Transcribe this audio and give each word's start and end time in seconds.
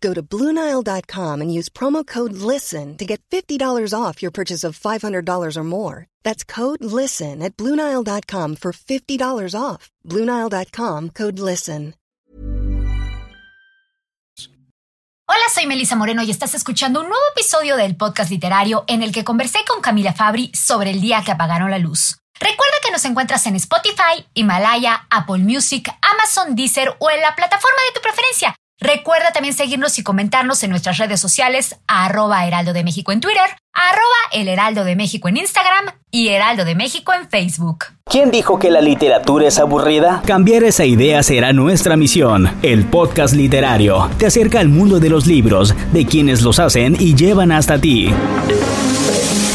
Go 0.00 0.14
to 0.14 0.22
Bluenile.com 0.22 1.40
and 1.40 1.52
use 1.54 1.68
promo 1.68 2.06
code 2.06 2.32
LISTEN 2.32 2.96
to 2.98 3.04
get 3.04 3.20
$50 3.30 3.94
off 3.94 4.20
your 4.20 4.30
purchase 4.30 4.64
of 4.64 4.78
$500 4.78 5.56
or 5.56 5.64
more. 5.64 6.06
That's 6.24 6.44
code 6.44 6.84
LISTEN 6.84 7.42
at 7.42 7.56
Bluenile.com 7.56 8.56
for 8.56 8.72
$50 8.72 9.54
off. 9.58 9.90
Bluenile.com 10.04 11.10
code 11.10 11.38
LISTEN. 11.38 11.94
Hola, 15.30 15.44
soy 15.54 15.66
Melissa 15.66 15.94
Moreno 15.94 16.22
y 16.22 16.30
estás 16.30 16.54
escuchando 16.54 17.00
un 17.00 17.08
nuevo 17.08 17.22
episodio 17.36 17.76
del 17.76 17.96
podcast 17.98 18.30
literario 18.30 18.84
en 18.86 19.02
el 19.02 19.12
que 19.12 19.24
conversé 19.24 19.58
con 19.68 19.82
Camila 19.82 20.14
Fabri 20.14 20.50
sobre 20.54 20.90
el 20.90 21.02
día 21.02 21.22
que 21.22 21.32
apagaron 21.32 21.70
la 21.70 21.78
luz. 21.78 22.16
Recuerda 22.40 22.76
que 22.82 22.90
nos 22.90 23.04
encuentras 23.04 23.46
en 23.46 23.56
Spotify, 23.56 24.26
Himalaya, 24.32 25.06
Apple 25.10 25.38
Music, 25.38 25.90
Amazon 26.00 26.56
Deezer 26.56 26.96
o 26.98 27.10
en 27.10 27.20
la 27.20 27.34
plataforma 27.36 27.76
de 27.88 27.94
tu 27.94 28.00
preferencia. 28.00 28.54
Recuerda 28.80 29.32
también 29.32 29.54
seguirnos 29.54 29.98
y 29.98 30.04
comentarnos 30.04 30.62
en 30.62 30.70
nuestras 30.70 30.98
redes 30.98 31.18
sociales, 31.18 31.76
arroba 31.88 32.46
Heraldo 32.46 32.72
de 32.72 32.84
México 32.84 33.10
en 33.10 33.20
Twitter, 33.20 33.42
arroba 33.72 34.16
El 34.30 34.46
Heraldo 34.46 34.84
de 34.84 34.94
México 34.94 35.28
en 35.28 35.36
Instagram 35.36 35.86
y 36.12 36.28
Heraldo 36.28 36.64
de 36.64 36.76
México 36.76 37.12
en 37.12 37.28
Facebook. 37.28 37.86
¿Quién 38.04 38.30
dijo 38.30 38.60
que 38.60 38.70
la 38.70 38.80
literatura 38.80 39.48
es 39.48 39.58
aburrida? 39.58 40.22
Cambiar 40.24 40.62
esa 40.62 40.84
idea 40.84 41.24
será 41.24 41.52
nuestra 41.52 41.96
misión. 41.96 42.56
El 42.62 42.84
podcast 42.84 43.34
literario 43.34 44.08
te 44.16 44.26
acerca 44.26 44.60
al 44.60 44.68
mundo 44.68 45.00
de 45.00 45.10
los 45.10 45.26
libros, 45.26 45.74
de 45.92 46.06
quienes 46.06 46.42
los 46.42 46.60
hacen 46.60 46.96
y 47.00 47.16
llevan 47.16 47.50
hasta 47.50 47.80
ti. 47.80 48.14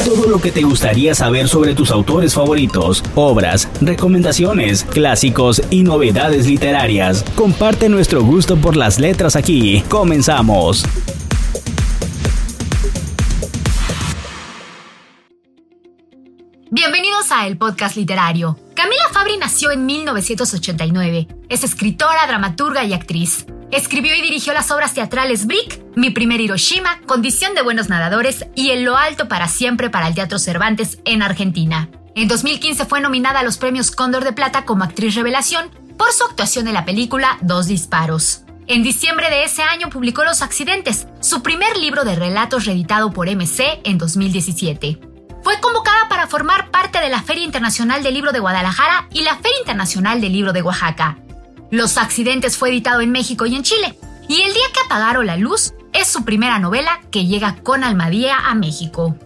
Todo 0.06 0.28
lo 0.28 0.40
que 0.40 0.52
te 0.52 0.64
gustaría 0.64 1.16
saber 1.16 1.48
sobre 1.48 1.74
tus 1.74 1.90
autores 1.90 2.34
favoritos, 2.34 3.02
obras, 3.16 3.70
recomendaciones, 3.80 4.84
clásicos 4.84 5.62
y 5.70 5.84
novedades 5.84 6.46
literarias. 6.46 7.24
Comparte 7.36 7.88
nuestro 7.88 8.22
gusto 8.22 8.58
por 8.58 8.76
las 8.76 9.00
letras 9.00 9.38
aquí. 9.38 9.82
Comenzamos. 9.90 10.84
Bienvenidos 16.70 17.32
a 17.32 17.48
El 17.48 17.58
Podcast 17.58 17.96
Literario. 17.96 18.58
Camila 18.76 19.04
Fabri 19.12 19.38
nació 19.38 19.72
en 19.72 19.86
1989. 19.86 21.28
Es 21.50 21.64
escritora, 21.64 22.26
dramaturga 22.28 22.84
y 22.84 22.94
actriz. 22.94 23.46
Escribió 23.72 24.16
y 24.16 24.22
dirigió 24.22 24.54
las 24.54 24.72
obras 24.72 24.94
teatrales 24.94 25.46
Brick, 25.46 25.80
Mi 25.96 26.10
primer 26.10 26.42
Hiroshima, 26.42 27.00
Condición 27.06 27.54
de 27.54 27.62
buenos 27.62 27.90
nadadores 27.90 28.46
y 28.56 28.72
En 28.72 28.84
lo 28.84 28.98
alto 28.98 29.28
para 29.28 29.48
siempre 29.48 29.90
para 29.90 30.08
el 30.08 30.16
Teatro 30.16 30.40
Cervantes 30.40 31.00
en 31.06 31.22
Argentina. 31.22 31.90
En 32.16 32.28
2015 32.28 32.86
fue 32.86 33.00
nominada 33.00 33.42
a 33.42 33.44
los 33.44 33.58
premios 33.58 33.92
Cóndor 33.92 34.24
de 34.24 34.34
Plata 34.34 34.66
como 34.66 34.84
actriz 34.84 35.16
revelación 35.16 35.70
por 35.98 36.12
su 36.12 36.24
actuación 36.24 36.68
en 36.68 36.74
la 36.74 36.86
película 36.86 37.38
Dos 37.42 37.68
disparos. 37.68 38.42
En 38.68 38.82
diciembre 38.82 39.30
de 39.30 39.44
ese 39.44 39.62
año 39.62 39.90
publicó 39.90 40.24
Los 40.24 40.42
accidentes, 40.42 41.08
su 41.22 41.44
primer 41.44 41.78
libro 41.78 42.06
de 42.06 42.16
relatos 42.16 42.66
reeditado 42.66 43.12
por 43.12 43.28
MC 43.30 43.82
en 43.84 43.98
2017. 43.98 45.13
Fue 45.44 45.60
convocada 45.60 46.08
para 46.08 46.28
formar 46.28 46.72
parte 46.72 47.02
de 47.02 47.10
la 47.10 47.22
Feria 47.22 47.44
Internacional 47.44 48.02
del 48.02 48.14
Libro 48.14 48.32
de 48.32 48.40
Guadalajara 48.40 49.10
y 49.12 49.24
la 49.24 49.36
Feria 49.36 49.60
Internacional 49.60 50.22
del 50.22 50.32
Libro 50.32 50.54
de 50.54 50.62
Oaxaca. 50.62 51.18
Los 51.70 51.98
accidentes 51.98 52.58
fue 52.58 52.70
editado 52.70 53.02
en 53.02 53.12
México 53.12 53.46
y 53.46 53.56
en 53.56 53.64
Chile, 53.64 54.00
y 54.30 54.42
El 54.42 54.54
día 54.54 54.64
que 54.74 54.80
apagaron 54.86 55.28
la 55.28 55.36
luz 55.36 55.74
es 55.92 56.08
su 56.08 56.24
primera 56.24 56.60
novela 56.60 57.02
que 57.12 57.26
llega 57.26 57.58
con 57.62 57.84
Almadía 57.84 58.38
a 58.38 58.56
México. 58.56 59.18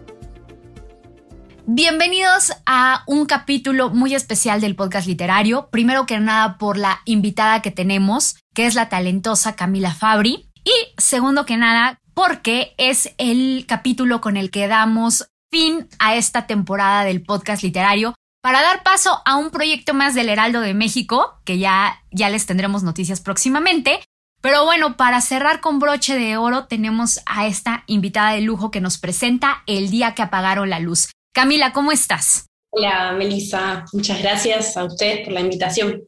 Bienvenidos 1.67 2.51
a 2.66 3.03
un 3.06 3.27
capítulo 3.27 3.91
muy 3.91 4.16
especial 4.16 4.59
del 4.59 4.75
podcast 4.75 5.06
literario. 5.06 5.69
Primero 5.69 6.07
que 6.07 6.19
nada 6.19 6.57
por 6.57 6.77
la 6.77 7.01
invitada 7.06 7.61
que 7.61 7.69
tenemos, 7.69 8.38
que 8.56 8.66
es 8.66 8.73
la 8.73 8.89
talentosa 8.89 9.56
Camila 9.56 9.94
Fabri. 9.94 10.50
Y 10.63 10.72
segundo 10.97 11.45
que 11.45 11.57
nada 11.57 12.00
porque 12.16 12.73
es 12.77 13.13
el 13.19 13.66
capítulo 13.67 14.19
con 14.19 14.35
el 14.35 14.50
que 14.50 14.67
damos 14.67 15.29
fin 15.51 15.87
a 15.99 16.15
esta 16.15 16.47
temporada 16.47 17.03
del 17.03 17.23
podcast 17.23 17.63
literario 17.63 18.15
para 18.41 18.61
dar 18.61 18.83
paso 18.83 19.21
a 19.25 19.35
un 19.35 19.49
proyecto 19.49 19.93
más 19.93 20.15
del 20.15 20.29
Heraldo 20.29 20.61
de 20.61 20.73
México, 20.73 21.39
que 21.43 21.57
ya, 21.57 22.01
ya 22.11 22.29
les 22.29 22.45
tendremos 22.45 22.83
noticias 22.83 23.19
próximamente. 23.19 23.99
Pero 24.41 24.65
bueno, 24.65 24.95
para 24.95 25.19
cerrar 25.21 25.59
con 25.61 25.79
broche 25.79 26.17
de 26.17 26.37
oro 26.37 26.65
tenemos 26.67 27.19
a 27.25 27.47
esta 27.47 27.83
invitada 27.87 28.33
de 28.33 28.41
lujo 28.41 28.71
que 28.71 28.81
nos 28.81 28.99
presenta 28.99 29.63
el 29.65 29.89
día 29.89 30.13
que 30.13 30.21
apagaron 30.21 30.69
la 30.69 30.79
luz. 30.79 31.11
Camila, 31.33 31.73
¿cómo 31.73 31.91
estás? 31.91 32.45
Hola, 32.69 33.11
Melissa. 33.13 33.85
Muchas 33.93 34.21
gracias 34.21 34.77
a 34.77 34.85
usted 34.85 35.23
por 35.23 35.33
la 35.33 35.41
invitación. 35.41 36.03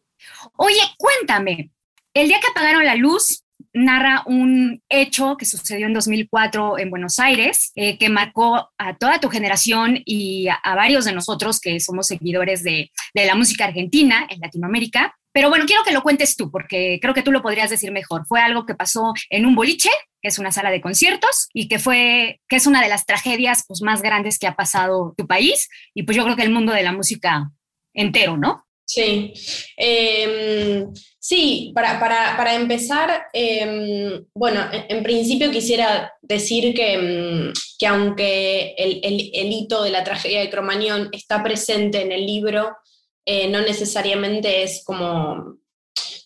Oye, 0.55 0.81
cuéntame, 0.97 1.71
el 2.13 2.27
día 2.27 2.39
que 2.39 2.51
apagaron 2.51 2.85
la 2.85 2.95
luz 2.95 3.43
narra 3.73 4.23
un 4.25 4.81
hecho 4.89 5.37
que 5.37 5.45
sucedió 5.45 5.85
en 5.85 5.93
2004 5.93 6.79
en 6.79 6.89
Buenos 6.89 7.19
Aires, 7.19 7.71
eh, 7.75 7.97
que 7.97 8.09
marcó 8.09 8.71
a 8.77 8.97
toda 8.97 9.19
tu 9.19 9.29
generación 9.29 10.01
y 10.05 10.47
a, 10.47 10.75
varios 10.75 11.05
de 11.05 11.13
nosotros 11.13 11.59
que 11.59 11.79
somos 11.79 12.07
seguidores 12.07 12.63
de, 12.63 12.91
de, 13.13 13.25
la 13.25 13.35
música 13.35 13.65
argentina 13.65 14.27
en 14.29 14.39
Latinoamérica. 14.39 15.15
Pero 15.31 15.49
bueno, 15.49 15.65
quiero 15.65 15.83
que 15.83 15.93
lo 15.93 16.01
cuentes 16.01 16.35
tú, 16.35 16.49
porque 16.49 16.99
creo 17.01 17.13
que 17.13 17.21
tú 17.21 17.31
lo 17.31 17.41
podrías 17.41 17.69
decir 17.69 17.91
mejor. 17.91 18.25
Fue 18.27 18.41
algo 18.41 18.65
que 18.65 18.73
pasó 18.73 19.13
en 19.29 19.45
un 19.45 19.55
boliche, 19.55 19.89
que 20.21 20.29
es 20.29 20.39
una 20.39 20.51
sala 20.51 20.71
de 20.71 20.81
conciertos, 20.81 21.47
y 21.53 21.67
que 21.67 21.77
fue, 21.77 22.41
que 22.47 22.55
es 22.55 22.65
una 22.65 22.81
de 22.81 22.89
las 22.89 23.05
tragedias 23.05 23.63
pues, 23.67 23.81
más 23.81 24.01
grandes 24.01 24.39
que 24.39 24.47
ha 24.47 24.55
pasado 24.55 25.13
tu 25.15 25.27
país, 25.27 25.69
y 25.93 26.03
pues 26.03 26.17
yo 26.17 26.23
creo 26.23 26.35
que 26.35 26.43
el 26.43 26.51
mundo 26.51 26.73
de 26.73 26.83
la 26.83 26.93
música 26.93 27.51
entero, 27.93 28.37
¿no? 28.37 28.65
Sí. 28.85 29.33
Eh, 29.77 30.87
Sí, 31.21 31.73
para, 31.75 31.99
para, 31.99 32.37
para 32.37 32.55
empezar, 32.55 33.27
em, 33.33 34.25
bueno, 34.33 34.61
en, 34.71 35.03
principio 35.03 35.51
quisiera 35.51 36.13
decir 36.21 36.73
que, 36.73 36.93
em, 36.93 37.53
que 37.77 37.87
aunque 37.87 38.73
el, 38.77 39.01
el, 39.33 39.51
hito 39.51 39.83
de 39.83 39.89
la 39.89 40.05
tragedia 40.05 40.39
de 40.39 40.49
Cromañón 40.49 41.09
está 41.11 41.43
presente 41.43 42.01
en 42.01 42.13
el 42.13 42.25
libro, 42.25 42.77
eh, 43.25 43.49
no 43.49 43.59
necesariamente 43.61 44.63
es 44.63 44.81
como, 44.85 45.57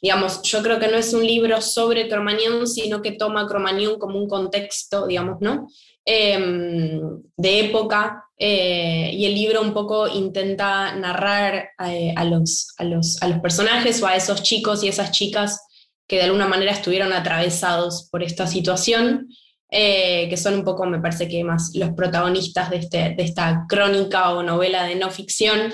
digamos, 0.03 0.41
yo 0.41 0.61
creo 0.61 0.79
que 0.79 0.89
no 0.89 0.97
es 0.97 1.13
un 1.13 1.25
libro 1.25 1.61
sobre 1.61 2.09
Cromañón, 2.09 2.67
sino 2.67 3.01
que 3.01 3.13
toma 3.13 3.47
Cromañón 3.47 3.97
como 3.97 4.19
un 4.19 4.27
contexto, 4.27 5.07
digamos, 5.07 5.37
¿no? 5.39 5.69
Em, 6.03 6.99
de 7.37 7.59
época 7.61 8.25
eh, 8.37 9.11
y 9.13 9.25
el 9.25 9.33
libro 9.33 9.61
un 9.61 9.73
poco 9.73 10.09
intenta 10.09 10.93
narrar 10.93 11.69
eh, 11.87 12.13
a, 12.17 12.25
los, 12.25 12.75
a, 12.77 12.83
los, 12.83 13.23
a, 13.23 13.29
los, 13.29 13.39
personajes 13.39 14.03
o 14.03 14.07
a 14.07 14.17
esos 14.17 14.43
chicos 14.43 14.83
y 14.83 14.89
esas 14.89 15.11
chicas 15.11 15.61
que 16.05 16.17
de 16.17 16.23
alguna 16.23 16.47
manera 16.47 16.73
estuvieron 16.73 17.13
atravesados 17.13 18.09
por 18.11 18.23
esta 18.23 18.45
situación, 18.45 19.29
eh, 19.71 20.27
que 20.29 20.35
son 20.35 20.55
un 20.55 20.65
poco, 20.65 20.85
me 20.85 20.99
parece 20.99 21.29
que 21.29 21.45
más 21.45 21.71
los 21.75 21.91
protagonistas 21.91 22.69
de, 22.69 22.77
este, 22.77 22.97
de 23.15 23.23
esta 23.23 23.63
crónica 23.69 24.31
o 24.31 24.43
novela 24.43 24.83
de 24.83 24.95
no 24.95 25.09
ficción. 25.09 25.73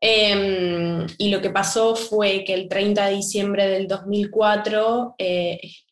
Em, 0.00 1.06
y 1.18 1.28
lo 1.28 1.42
que 1.42 1.50
pasó 1.50 1.94
fue 1.94 2.42
que 2.44 2.54
el 2.54 2.68
30 2.68 3.06
de 3.06 3.16
diciembre 3.16 3.68
del 3.68 3.86
2004 3.86 5.14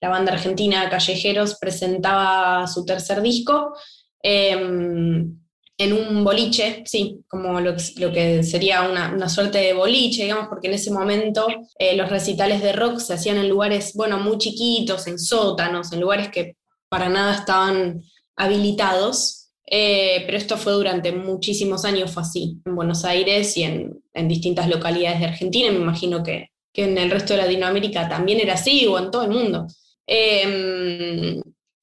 la 0.00 0.08
banda 0.08 0.32
argentina 0.32 0.88
Callejeros 0.88 1.58
presentaba 1.58 2.66
su 2.66 2.84
tercer 2.86 3.20
disco. 3.20 3.74
Em, 4.22 5.38
en 5.80 5.92
un 5.92 6.24
boliche, 6.24 6.82
sí, 6.86 7.24
como 7.28 7.60
lo, 7.60 7.76
que 7.76 8.42
sería 8.42 8.82
una, 8.82 9.28
suerte 9.28 9.58
de 9.58 9.74
boliche, 9.74 10.24
digamos, 10.24 10.48
porque 10.48 10.66
en 10.66 10.74
ese 10.74 10.90
momento 10.90 11.46
eh, 11.78 11.96
los 11.96 12.10
recitales 12.10 12.60
de 12.62 12.72
rock 12.72 12.98
se 12.98 13.14
hacían 13.14 13.36
en 13.36 13.48
lugares, 13.48 13.92
bueno, 13.94 14.18
muy 14.18 14.38
chiquitos, 14.38 15.06
en 15.06 15.20
sótanos, 15.20 15.92
en 15.92 16.00
lugares 16.00 16.30
que 16.30 16.56
para 16.88 17.08
nada 17.08 17.36
estaban 17.36 18.02
habilitados, 18.34 19.47
eh, 19.70 20.22
pero 20.26 20.38
esto 20.38 20.56
fue 20.56 20.72
durante 20.72 21.12
muchísimos 21.12 21.84
años, 21.84 22.10
fue 22.10 22.22
así, 22.22 22.58
en 22.64 22.74
Buenos 22.74 23.04
Aires 23.04 23.56
y 23.56 23.64
en, 23.64 24.02
distintas 24.26 24.68
localidades 24.68 25.20
de 25.20 25.26
Argentina, 25.26 25.70
me 25.70 25.78
imagino 25.78 26.24
que, 26.24 26.50
que, 26.72 26.84
en 26.84 26.98
el 26.98 27.10
resto 27.10 27.34
de 27.34 27.42
Latinoamérica 27.42 28.08
también 28.08 28.40
era 28.40 28.54
así, 28.54 28.84
o 28.86 28.98
en 28.98 29.12
todo 29.12 29.22
el 29.22 29.30
mundo. 29.30 29.68
Eh, 30.06 31.40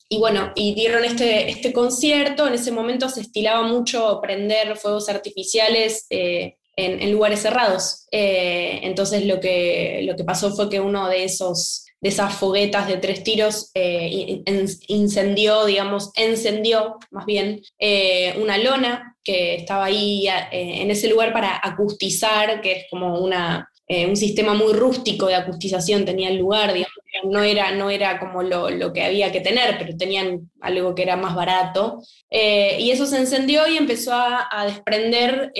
y 0.07 0.19
bueno, 0.19 0.51
y 0.55 0.75
dieron 0.75 1.03
este, 1.03 1.49
este 1.49 1.73
concierto, 1.73 2.47
en 2.47 2.53
ese 2.53 2.71
momento 2.71 3.09
se 3.09 3.21
estilaba 3.21 3.63
mucho 3.63 4.19
prender 4.21 4.77
fuegos 4.77 5.09
artificiales 5.09 6.05
eh, 6.11 6.57
en, 6.75 7.11
lugares 7.11 7.41
cerrados. 7.41 8.07
Eh, 8.11 8.81
entonces 8.83 9.25
lo 9.25 9.39
que, 9.39 10.01
lo 10.03 10.15
que 10.15 10.23
pasó 10.23 10.51
fue 10.51 10.69
que 10.69 10.79
uno 10.79 11.09
de 11.09 11.23
esos, 11.23 11.84
de 12.01 12.09
esas 12.09 12.35
foguetas 12.35 12.87
de 12.87 12.97
tres 12.97 13.23
tiros 13.23 13.71
eh, 13.73 14.43
incendió, 14.87 15.65
digamos, 15.65 16.11
encendió 16.15 16.97
más 17.11 17.25
bien 17.25 17.61
eh, 17.79 18.35
una 18.39 18.57
lona 18.57 19.17
que 19.23 19.55
estaba 19.55 19.85
ahí 19.85 20.27
eh, 20.27 20.81
en 20.81 20.91
ese 20.91 21.09
lugar 21.09 21.33
para 21.33 21.59
acustizar, 21.63 22.61
que 22.61 22.71
es 22.73 22.85
como 22.91 23.19
una, 23.19 23.67
un 23.87 24.15
sistema 24.15 24.53
muy 24.53 24.73
rústico 24.73 25.27
de 25.27 25.35
acustización 25.35 26.05
tenía 26.05 26.29
el 26.29 26.37
lugar, 26.37 26.73
digamos, 26.73 26.93
no 27.23 27.41
era, 27.41 27.71
no 27.71 27.89
era 27.89 28.19
como 28.19 28.43
lo, 28.43 28.93
que 28.93 29.03
había 29.03 29.31
que 29.31 29.41
tener, 29.41 29.77
pero 29.79 29.97
tenían 29.97 30.51
algo 30.61 30.93
que 30.93 31.03
era 31.03 31.15
más 31.15 31.33
barato. 31.33 32.01
y 32.29 32.91
eso 32.91 33.05
se 33.05 33.17
encendió 33.17 33.67
y 33.67 33.77
empezó 33.77 34.13
a, 34.13 34.65
desprender 34.65 35.51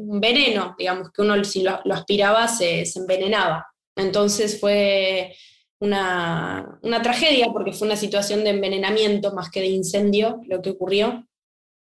un 0.00 0.20
veneno, 0.20 0.74
digamos, 0.78 1.10
que 1.12 1.22
uno 1.22 1.42
si 1.44 1.62
lo, 1.62 1.80
aspiraba 1.92 2.48
se, 2.48 2.84
se 2.84 2.98
envenenaba. 2.98 3.66
Entonces 3.96 4.60
fue 4.60 5.34
una, 5.80 6.80
tragedia, 7.02 7.48
porque 7.52 7.72
fue 7.72 7.86
una 7.86 7.96
situación 7.96 8.44
de 8.44 8.50
envenenamiento 8.50 9.32
más 9.34 9.50
que 9.50 9.60
de 9.60 9.68
incendio 9.68 10.40
lo 10.46 10.60
que 10.60 10.70
ocurrió. 10.70 11.26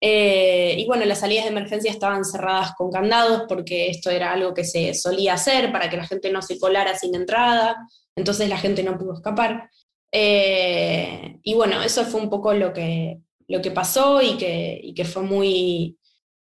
Eh, 0.03 0.75
y 0.79 0.85
bueno, 0.87 1.05
las 1.05 1.19
salidas 1.19 1.45
de 1.45 1.51
emergencia 1.51 1.91
estaban 1.91 2.25
cerradas 2.25 2.73
con 2.75 2.91
candados 2.91 3.43
porque 3.47 3.89
esto 3.89 4.09
era 4.09 4.31
algo 4.31 4.53
que 4.53 4.63
se 4.63 4.95
solía 4.95 5.35
hacer 5.35 5.71
para 5.71 5.89
que 5.89 5.97
la 5.97 6.07
gente 6.07 6.31
no 6.31 6.41
se 6.41 6.59
colara 6.59 6.97
sin 6.97 7.13
entrada, 7.13 7.77
entonces 8.15 8.49
la 8.49 8.57
gente 8.57 8.81
no 8.81 8.97
pudo 8.97 9.13
escapar. 9.13 9.69
Eh, 10.11 11.37
y 11.43 11.53
bueno, 11.53 11.81
eso 11.83 12.03
fue 12.05 12.19
un 12.19 12.29
poco 12.29 12.53
lo 12.53 12.73
que, 12.73 13.19
lo 13.47 13.61
que 13.61 13.71
pasó 13.71 14.21
y 14.21 14.37
que, 14.37 14.79
y 14.81 14.93
que 14.93 15.05
fue 15.05 15.21
muy, 15.23 15.97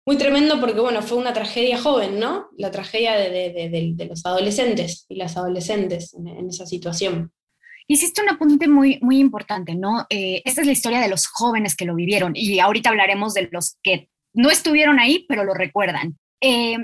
muy 0.08 0.18
tremendo 0.18 0.62
porque, 0.62 0.80
bueno, 0.80 1.02
fue 1.02 1.18
una 1.18 1.34
tragedia 1.34 1.78
joven, 1.78 2.18
¿no? 2.18 2.48
La 2.58 2.72
tragedia 2.72 3.18
de, 3.18 4.08
los 4.10 4.26
adolescentes 4.26 5.06
y 5.10 5.18
las 5.18 5.36
adolescentes 5.36 6.14
en, 6.14 6.50
esa 6.50 6.66
situación. 6.66 7.34
Hiciste 7.88 8.22
un 8.22 8.30
apunte 8.30 8.70
muy, 8.70 9.00
muy 9.02 9.20
importante, 9.20 9.76
¿no? 9.76 10.08
Eh, 10.10 10.42
esta 10.46 10.62
es 10.62 10.68
la 10.68 10.72
historia 10.72 11.02
de 11.02 11.10
los 11.10 11.28
jóvenes 11.28 11.76
que 11.76 11.84
lo 11.84 11.94
vivieron 11.94 12.32
y 12.38 12.58
ahorita 12.62 12.90
hablaremos 12.90 13.34
de 13.34 13.50
los 13.52 13.78
que 13.84 14.10
no 14.34 14.50
estuvieron 14.50 14.98
ahí, 14.98 15.26
pero 15.28 15.44
lo 15.44 15.54
recuerdan. 15.54 16.18
Eh, 16.40 16.78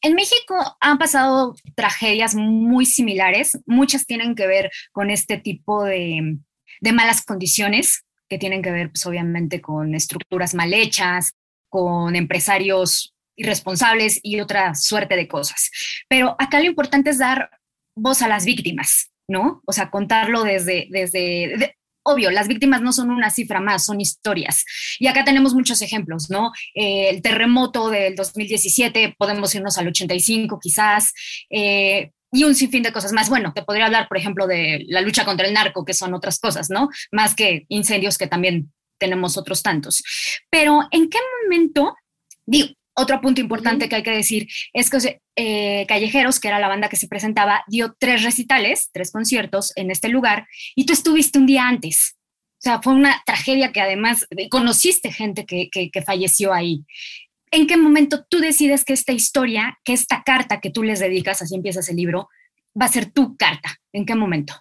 en 0.00 0.14
México 0.14 0.56
han 0.80 0.96
pasado 0.96 1.54
tragedias 1.74 2.34
muy 2.34 2.86
similares, 2.86 3.58
muchas 3.66 4.06
tienen 4.06 4.34
que 4.34 4.46
ver 4.46 4.70
con 4.92 5.10
este 5.10 5.36
tipo 5.36 5.84
de, 5.84 6.38
de 6.80 6.92
malas 6.92 7.26
condiciones 7.26 8.06
que 8.26 8.38
tienen 8.38 8.62
que 8.62 8.70
ver, 8.70 8.90
pues, 8.90 9.04
obviamente, 9.04 9.60
con 9.60 9.94
estructuras 9.94 10.54
mal 10.54 10.72
hechas, 10.72 11.34
con 11.70 12.14
empresarios 12.16 13.14
irresponsables 13.36 14.20
y 14.22 14.40
otra 14.40 14.74
suerte 14.74 15.16
de 15.16 15.26
cosas. 15.26 15.70
Pero 16.08 16.36
acá 16.38 16.60
lo 16.60 16.66
importante 16.66 17.10
es 17.10 17.18
dar 17.18 17.50
voz 17.96 18.20
a 18.22 18.28
las 18.28 18.44
víctimas, 18.44 19.10
¿no? 19.28 19.62
O 19.66 19.72
sea, 19.72 19.90
contarlo 19.90 20.44
desde, 20.44 20.88
desde, 20.90 21.76
obvio, 22.02 22.30
las 22.30 22.48
víctimas 22.48 22.82
no 22.82 22.92
son 22.92 23.10
una 23.10 23.30
cifra 23.30 23.60
más, 23.60 23.86
son 23.86 24.00
historias. 24.00 24.64
Y 24.98 25.06
acá 25.06 25.24
tenemos 25.24 25.54
muchos 25.54 25.80
ejemplos, 25.80 26.30
¿no? 26.30 26.52
Eh, 26.74 27.08
el 27.10 27.22
terremoto 27.22 27.88
del 27.88 28.14
2017, 28.14 29.14
podemos 29.18 29.54
irnos 29.54 29.78
al 29.78 29.88
85 29.88 30.58
quizás, 30.60 31.12
eh, 31.48 32.10
y 32.32 32.44
un 32.44 32.54
sinfín 32.54 32.82
de 32.82 32.92
cosas 32.92 33.12
más. 33.12 33.28
Bueno, 33.28 33.52
te 33.52 33.62
podría 33.62 33.86
hablar, 33.86 34.06
por 34.06 34.16
ejemplo, 34.16 34.46
de 34.46 34.84
la 34.88 35.00
lucha 35.00 35.24
contra 35.24 35.48
el 35.48 35.54
narco, 35.54 35.84
que 35.84 35.94
son 35.94 36.14
otras 36.14 36.38
cosas, 36.38 36.70
¿no? 36.70 36.88
Más 37.10 37.34
que 37.34 37.64
incendios 37.68 38.18
que 38.18 38.28
también 38.28 38.72
tenemos 39.00 39.36
otros 39.36 39.62
tantos. 39.62 40.02
Pero 40.50 40.80
¿en 40.92 41.08
qué 41.08 41.18
momento, 41.42 41.96
digo, 42.46 42.68
otro 42.94 43.20
punto 43.20 43.40
importante 43.40 43.88
que 43.88 43.96
hay 43.96 44.02
que 44.02 44.10
decir 44.10 44.46
es 44.72 44.90
que 44.90 45.20
eh, 45.36 45.86
Callejeros, 45.88 46.38
que 46.38 46.48
era 46.48 46.60
la 46.60 46.68
banda 46.68 46.88
que 46.88 46.96
se 46.96 47.08
presentaba, 47.08 47.64
dio 47.66 47.96
tres 47.98 48.22
recitales, 48.22 48.90
tres 48.92 49.10
conciertos 49.10 49.72
en 49.76 49.90
este 49.90 50.08
lugar 50.08 50.46
y 50.76 50.86
tú 50.86 50.92
estuviste 50.92 51.38
un 51.38 51.46
día 51.46 51.66
antes. 51.66 52.16
O 52.58 52.62
sea, 52.62 52.82
fue 52.82 52.92
una 52.92 53.22
tragedia 53.24 53.72
que 53.72 53.80
además 53.80 54.26
conociste 54.50 55.10
gente 55.10 55.46
que, 55.46 55.70
que 55.70 56.02
falleció 56.02 56.52
ahí. 56.52 56.84
¿En 57.50 57.66
qué 57.66 57.76
momento 57.76 58.24
tú 58.28 58.38
decides 58.38 58.84
que 58.84 58.92
esta 58.92 59.12
historia, 59.12 59.78
que 59.82 59.94
esta 59.94 60.22
carta 60.22 60.60
que 60.60 60.70
tú 60.70 60.82
les 60.82 61.00
dedicas, 61.00 61.42
así 61.42 61.54
empiezas 61.54 61.88
el 61.88 61.96
libro, 61.96 62.28
va 62.80 62.86
a 62.86 62.92
ser 62.92 63.10
tu 63.10 63.36
carta? 63.36 63.74
¿En 63.92 64.04
qué 64.04 64.14
momento? 64.14 64.54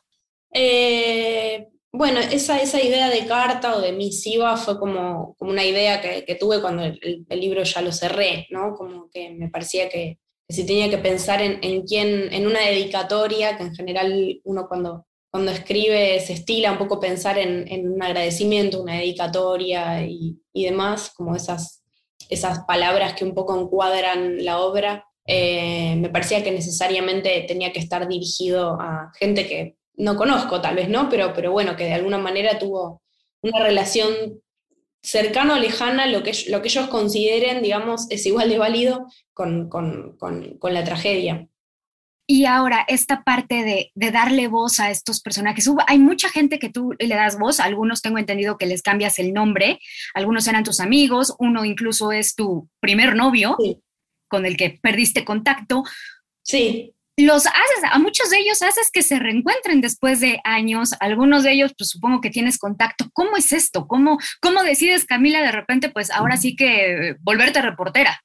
Eh, 0.53 1.67
bueno, 1.91 2.19
esa, 2.19 2.61
esa 2.61 2.81
idea 2.81 3.09
de 3.09 3.25
carta 3.25 3.75
o 3.75 3.81
de 3.81 3.91
misiva 3.91 4.57
fue 4.57 4.77
como, 4.79 5.35
como 5.39 5.51
una 5.51 5.65
idea 5.65 6.01
que, 6.01 6.35
tuve 6.35 6.61
cuando 6.61 6.83
el, 6.83 7.25
libro 7.29 7.63
ya 7.63 7.81
lo 7.81 7.91
cerré, 7.91 8.47
¿no? 8.51 8.75
Como 8.75 9.09
que 9.09 9.31
me 9.31 9.49
parecía 9.49 9.89
que, 9.89 10.19
si 10.47 10.65
tenía 10.65 10.89
que 10.89 10.99
pensar 10.99 11.41
en, 11.41 11.59
en 11.63 11.83
quién, 11.83 12.31
en 12.31 12.45
una 12.45 12.59
dedicatoria, 12.61 13.57
que 13.57 13.63
en 13.63 13.75
general 13.75 14.39
uno 14.43 14.67
cuando, 14.67 15.07
cuando 15.31 15.51
escribe 15.51 16.19
se 16.19 16.33
estila 16.33 16.71
un 16.71 16.77
poco 16.77 16.99
pensar 16.99 17.37
en, 17.39 17.67
en 17.67 17.91
un 17.91 18.01
agradecimiento, 18.01 18.81
una 18.81 18.97
dedicatoria 18.97 20.03
y, 20.05 20.39
y, 20.53 20.65
demás, 20.65 21.11
como 21.15 21.35
esas, 21.35 21.83
esas 22.29 22.59
palabras 22.65 23.13
que 23.13 23.25
un 23.25 23.33
poco 23.33 23.59
encuadran 23.59 24.43
la 24.45 24.59
obra. 24.59 25.05
Eh, 25.25 25.95
me 25.97 26.09
parecía 26.09 26.43
que 26.43 26.51
necesariamente 26.51 27.45
tenía 27.47 27.71
que 27.71 27.79
estar 27.79 28.07
dirigido 28.07 28.77
a 28.79 29.11
gente 29.19 29.47
que 29.47 29.78
no 29.99 30.15
conozco 30.15 30.61
tal 30.61 30.75
vez, 30.75 30.89
¿no? 30.89 31.09
Pero, 31.09 31.33
pero 31.33 31.51
bueno, 31.51 31.75
que 31.75 31.83
de 31.83 31.93
alguna 31.93 32.17
manera 32.17 32.57
tuvo 32.57 33.01
una 33.41 33.59
relación 33.59 34.41
cercana 35.03 35.55
o 35.55 35.59
lejana, 35.59 36.07
lo 36.07 36.23
que, 36.23 36.31
lo 36.49 36.61
que 36.61 36.69
ellos 36.69 36.87
consideren, 36.87 37.61
digamos, 37.61 38.07
es 38.09 38.25
igual 38.25 38.49
de 38.49 38.57
válido 38.57 39.07
con, 39.33 39.69
la 40.61 40.83
tragedia. 40.83 41.47
Y 42.25 42.45
ahora, 42.45 42.85
esta 42.87 43.23
parte 43.23 43.91
de, 43.95 44.11
darle 44.11 44.47
voz 44.47 44.79
a 44.79 44.89
estos 44.89 45.21
personajes. 45.21 45.69
hay 45.87 45.99
mucha 45.99 46.29
gente 46.29 46.59
que 46.59 46.69
tú 46.69 46.93
le 46.97 47.15
das 47.15 47.37
voz, 47.37 47.59
algunos 47.59 48.01
tengo 48.01 48.19
entendido 48.19 48.57
que 48.57 48.67
les 48.67 48.81
cambias 48.81 49.19
el 49.19 49.33
nombre, 49.33 49.79
algunos 50.13 50.47
eran 50.47 50.63
tus 50.63 50.79
amigos, 50.79 51.35
uno 51.39 51.65
incluso 51.65 52.11
es 52.11 52.35
tu 52.35 52.69
primer 52.79 53.15
novio 53.15 53.57
con 54.29 54.45
el 54.45 54.55
que 54.55 54.79
perdiste 54.81 55.25
contacto. 55.25 55.83
Sí 56.43 56.93
los 57.25 57.45
haces, 57.45 57.83
a 57.89 57.99
muchos 57.99 58.29
de 58.29 58.39
ellos 58.39 58.61
haces 58.61 58.91
que 58.91 59.03
se 59.03 59.19
reencuentren 59.19 59.81
después 59.81 60.19
de 60.19 60.39
años, 60.43 60.91
algunos 60.99 61.43
de 61.43 61.53
ellos, 61.53 61.73
pues 61.77 61.89
supongo 61.89 62.21
que 62.21 62.29
tienes 62.29 62.57
contacto. 62.57 63.09
¿Cómo 63.13 63.37
es 63.37 63.51
esto? 63.51 63.87
¿Cómo, 63.87 64.17
cómo 64.41 64.63
decides, 64.63 65.05
Camila, 65.05 65.41
de 65.41 65.51
repente, 65.51 65.89
pues 65.89 66.11
ahora 66.11 66.37
sí 66.37 66.55
que 66.55 67.15
volverte 67.21 67.61
reportera? 67.61 68.21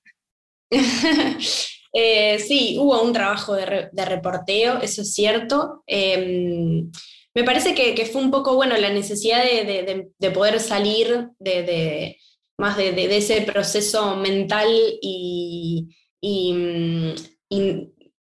Eh, 1.97 2.41
sí, 2.41 2.77
hubo 2.77 3.01
un 3.03 3.13
trabajo 3.13 3.55
de, 3.55 3.89
reporteo, 4.05 4.81
eso 4.83 5.03
es 5.03 5.15
cierto. 5.15 5.85
Em, 5.87 6.91
me 7.35 7.45
parece 7.45 7.73
que, 7.73 8.05
fue 8.07 8.21
un 8.21 8.33
poco, 8.33 8.57
bueno, 8.57 8.77
la 8.77 8.91
necesidad 8.91 9.45
de, 9.45 10.31
poder 10.33 10.59
salir 10.59 11.29
de, 11.39 12.17
más 12.59 12.77
de, 12.77 13.17
ese 13.17 13.43
proceso 13.43 14.17
mental 14.17 14.69
y, 15.01 15.89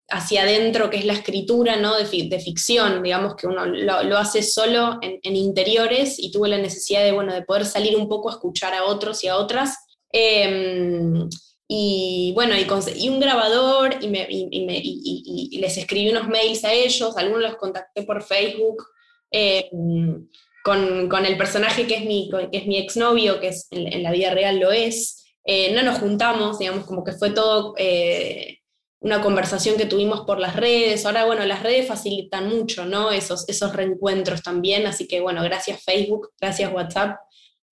hacia 0.09 0.43
adentro, 0.43 0.89
que 0.89 0.97
es 0.97 1.05
la 1.05 1.13
escritura 1.13 1.77
¿no? 1.77 1.95
de, 1.97 2.05
ficción, 2.39 3.01
digamos 3.01 3.35
que 3.35 3.47
uno 3.47 3.65
lo, 3.65 4.17
hace 4.17 4.43
solo 4.43 4.99
en, 5.01 5.35
interiores 5.35 6.19
y 6.19 6.31
tuve 6.31 6.49
la 6.49 6.57
necesidad 6.57 7.03
de, 7.03 7.11
bueno, 7.11 7.33
de 7.33 7.41
poder 7.41 7.65
salir 7.65 7.95
un 7.97 8.07
poco 8.07 8.29
a 8.29 8.33
escuchar 8.33 8.73
a 8.73 8.85
otros 8.85 9.23
y 9.23 9.27
a 9.27 9.37
otras. 9.37 9.77
Em, 10.11 11.27
y 11.67 12.31
bueno, 12.35 12.53
y, 12.55 13.09
un 13.09 13.19
grabador 13.19 13.95
y, 13.99 14.07
me, 14.07 14.27
les 14.27 15.77
escribí 15.77 16.09
unos 16.09 16.27
mails 16.27 16.63
a 16.63 16.73
ellos, 16.73 17.17
algunos 17.17 17.41
los 17.41 17.55
contacté 17.55 18.03
por 18.03 18.21
Facebook. 18.21 18.85
Em, 19.31 20.27
con, 20.63 21.09
con, 21.09 21.25
el 21.25 21.37
personaje 21.37 21.85
que 21.85 21.95
es 21.95 22.05
mi, 22.05 22.29
que 22.51 22.57
es 22.57 22.65
mi 22.65 22.77
exnovio, 22.77 23.39
que 23.39 23.49
es, 23.49 23.67
en, 23.69 24.01
la 24.01 24.11
vida 24.11 24.31
real 24.31 24.59
lo 24.59 24.71
es, 24.71 25.23
eh, 25.43 25.71
no 25.75 25.83
nos 25.83 25.99
juntamos, 25.99 26.57
digamos, 26.57 26.85
como 26.85 27.03
que 27.03 27.11
fue 27.11 27.29
todo 27.29 27.75
eh, 27.77 28.59
una 29.05 29.21
conversación 29.21 29.77
que 29.77 29.85
tuvimos 29.85 30.21
por 30.21 30.39
las 30.39 30.55
redes. 30.55 31.05
Ahora, 31.05 31.25
bueno, 31.25 31.45
las 31.45 31.61
redes 31.61 31.87
facilitan 31.87 32.49
mucho, 32.49 32.85
¿no? 32.85 33.11
Esos, 33.11 33.47
esos 33.47 33.71
reencuentros 33.71 34.41
también. 34.41 34.87
Así 34.87 35.07
que, 35.07 35.21
bueno, 35.21 35.43
gracias 35.43 35.83
Facebook, 35.83 36.31
gracias 36.41 36.73
WhatsApp. 36.73 37.19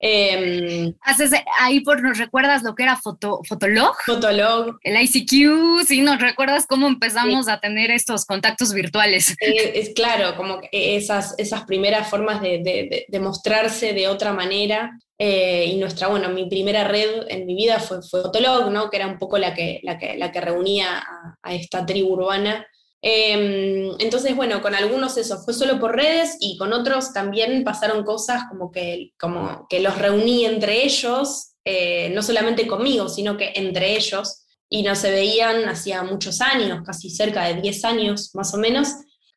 Em, 0.05 0.93
Haces, 1.00 1.31
ahí 1.62 1.79
por 1.79 2.03
nos 2.03 2.17
recuerdas 2.17 2.62
lo 2.62 2.75
que 2.75 2.83
era 2.83 2.98
foto, 2.98 3.39
Fotolog. 3.48 3.95
Fotolog. 4.05 4.77
El 4.83 5.01
ICQ, 5.01 5.86
sí, 5.88 6.01
nos 6.01 6.19
recuerdas 6.19 6.67
cómo 6.67 6.88
empezamos 6.88 7.48
a 7.48 7.62
tener 7.62 7.89
estos 7.89 8.25
contactos 8.25 8.74
virtuales. 8.74 9.33
es 9.39 9.93
claro, 9.93 10.36
como 10.36 10.60
esas, 10.74 11.36
esas 11.38 11.63
primeras 11.63 12.10
formas 12.10 12.41
de, 12.41 13.05
de, 13.07 13.19
mostrarse 13.22 13.93
de 13.93 14.10
otra 14.10 14.33
manera. 14.33 14.91
Eh, 15.17 15.67
y 15.67 15.77
nuestra, 15.77 16.10
bueno, 16.10 16.27
mi 16.27 16.50
primera 16.50 16.83
red 16.83 17.25
en 17.29 17.45
mi 17.45 17.55
vida 17.55 17.79
fue, 17.79 18.01
Fotolog, 18.01 18.72
¿no? 18.72 18.89
que 18.89 18.98
era 18.98 19.07
un 19.07 19.17
poco 19.17 19.38
la 19.38 19.53
que, 19.53 19.79
la 19.83 19.98
que, 19.98 20.17
la 20.17 20.33
que 20.33 20.41
reunía 20.41 20.98
a, 20.98 21.38
a 21.41 21.53
esta 21.55 21.86
tribu 21.86 22.12
urbana 22.15 22.67
Em, 23.05 23.91
entonces, 24.00 24.33
bueno, 24.33 24.62
con 24.62 24.74
algunos 24.74 25.17
eso 25.17 25.38
fue 25.43 25.53
solo 25.53 25.77
por 25.77 25.93
redes 25.93 26.38
y 26.39 26.57
con 26.57 26.72
otros 26.72 27.12
también 27.12 27.65
pasaron 27.65 28.05
cosas 28.05 28.43
como 28.50 28.72
que, 28.72 29.12
como 29.19 29.67
que 29.69 29.81
los 29.81 29.98
reuní 29.98 30.45
entre 30.45 30.86
ellos, 30.86 31.55
eh, 31.65 32.10
no 32.12 32.22
solamente 32.22 32.65
conmigo, 32.65 33.10
sino 33.10 33.36
que 33.36 33.51
entre 33.55 33.98
ellos, 33.98 34.45
y 34.69 34.83
no 34.83 34.95
se 34.95 35.12
veían 35.12 35.67
hacía 35.67 36.01
muchos 36.03 36.39
años, 36.39 36.81
casi 36.86 37.10
cerca 37.10 37.43
de 37.45 37.62
10 37.62 37.83
años 37.86 38.31
más 38.33 38.53
o 38.53 38.57
menos. 38.57 38.88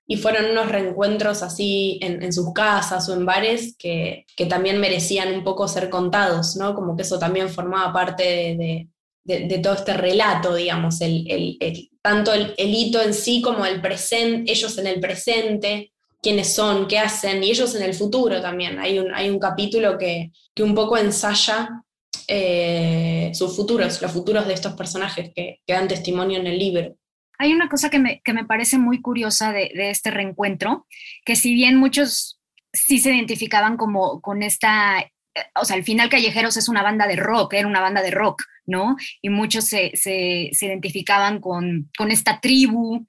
y 0.08 0.16
fueron 0.18 0.52
unos 0.52 0.68
reencuentros 0.70 1.42
así 1.42 1.98
en, 2.00 2.32
sus 2.32 2.52
casas 2.52 3.08
o 3.08 3.14
en 3.14 3.26
bares 3.26 3.74
que, 3.76 4.24
también 4.48 4.80
merecían 4.80 5.34
un 5.34 5.42
poco 5.42 5.66
ser 5.66 5.90
contados, 5.90 6.54
¿no? 6.56 6.74
Como 6.76 6.94
que 6.96 7.02
eso 7.02 7.18
también 7.18 7.48
formaba 7.48 7.92
parte 7.92 8.22
de, 8.56 8.88
todo 9.62 9.74
este 9.74 9.94
relato, 9.94 10.54
digamos, 10.54 11.00
el, 11.00 11.58
tanto 12.02 12.32
el, 12.32 12.54
hito 12.56 13.02
en 13.02 13.14
sí 13.14 13.42
como 13.42 13.66
el 13.66 13.80
presente, 13.80 14.52
ellos 14.52 14.76
en 14.78 14.86
el 14.86 15.00
presente, 15.00 15.92
quiénes 16.22 16.54
son, 16.54 16.88
qué 16.88 16.98
hacen, 16.98 17.42
y 17.42 17.50
ellos 17.50 17.74
en 17.74 17.82
el 17.82 17.94
futuro 17.94 18.40
también. 18.40 18.78
Hay 18.78 18.98
un, 18.98 19.14
hay 19.14 19.30
un 19.30 19.38
capítulo 19.38 19.98
que, 19.98 20.30
un 20.60 20.74
poco 20.74 20.96
ensaya 20.96 21.82
eh, 22.28 23.30
sus 23.34 23.54
futuros, 23.54 24.00
los 24.00 24.12
futuros 24.12 24.46
de 24.46 24.54
estos 24.54 24.74
personajes 24.74 25.30
que, 25.34 25.60
que 25.66 25.72
dan 25.72 25.88
testimonio 25.88 26.38
en 26.38 26.46
el 26.46 26.58
libro. 26.58 26.96
Hay 27.38 27.52
una 27.52 27.68
cosa 27.68 27.90
que 27.90 27.98
me, 27.98 28.44
parece 28.46 28.78
muy 28.78 29.00
curiosa 29.00 29.52
de, 29.52 29.70
este 29.74 30.10
reencuentro, 30.10 30.86
que 31.24 31.36
si 31.36 31.54
bien 31.54 31.76
muchos 31.76 32.40
sí 32.72 32.98
se 32.98 33.14
identificaban 33.14 33.76
como 33.76 34.20
con 34.20 34.42
esta, 34.42 35.10
o 35.54 35.64
sea, 35.64 35.76
al 35.76 35.84
final 35.84 36.08
Callejeros 36.08 36.56
es 36.56 36.68
una 36.68 36.82
banda 36.82 37.06
de 37.06 37.16
rock, 37.16 37.54
era 37.54 37.68
una 37.68 37.80
banda 37.80 38.02
de 38.02 38.10
rock, 38.10 38.42
¿no? 38.64 38.96
Y 39.22 39.30
muchos 39.30 39.66
se, 39.66 39.92
identificaban 40.60 41.40
con, 41.40 41.90
esta 42.08 42.40
tribu 42.40 43.06